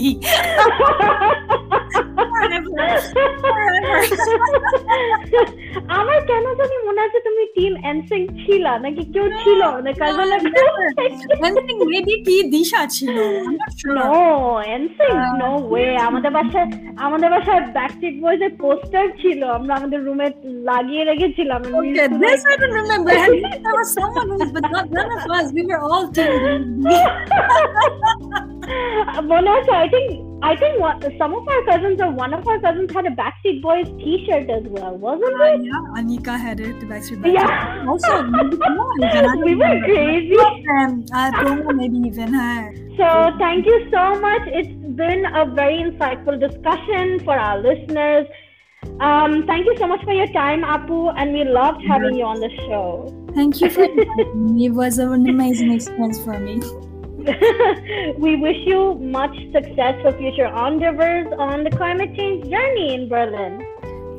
[6.00, 10.30] আমার কেন জানি মনে আছে তুমি টিম এনসিঙ্ক ছিল নাকি কেউ ছিল না কাজল
[11.48, 13.18] Anything maybe কি দিশা ছিল.
[13.98, 14.10] নো
[14.76, 16.68] এনসিঙ্ক নো ওয়ে আমাদের বাসায়
[17.06, 20.28] আমাদের বাসায় ব্যাকস্ট্রিট বয়েজ এর পোস্টার ছিল আমরা আমাদের রুমে
[20.70, 21.62] লাগিয়ে রেখেছিলাম
[22.24, 23.12] this I don't remember.
[23.66, 25.48] There was someone who, but not none of us.
[25.56, 26.32] We were all Team
[29.30, 32.90] Monasa, I think I think what, some of our cousins or one of our cousins
[32.94, 35.66] had a Backstreet Boys T-shirt as well, wasn't uh, it?
[35.66, 36.80] Yeah, Anika had it.
[36.80, 37.34] The Backstreet Boys.
[37.34, 37.86] Yeah.
[37.88, 38.24] Also,
[39.44, 40.38] we were crazy.
[40.38, 42.74] Um, uh, maybe even her.
[42.96, 44.44] So thank you so much.
[44.46, 48.26] It's been a very insightful discussion for our listeners.
[49.00, 52.40] Um, thank you so much for your time, Apu, and we loved having you on
[52.40, 53.14] the show.
[53.36, 53.88] Thank you for
[54.36, 54.66] me.
[54.66, 56.62] It was an amazing experience for me.
[58.18, 63.66] we wish you much success for future endeavors on the climate change journey in Berlin.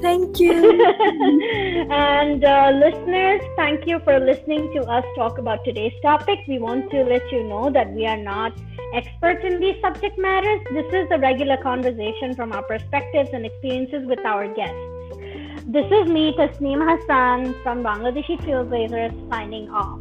[0.00, 0.52] Thank you.
[1.90, 6.38] and uh, listeners, thank you for listening to us talk about today's topic.
[6.48, 8.58] We want to let you know that we are not
[8.94, 10.60] experts in these subject matters.
[10.72, 14.90] This is a regular conversation from our perspectives and experiences with our guests.
[15.66, 20.00] This is me, Tasneem Hassan from Bangladeshi Trailblazers, signing off.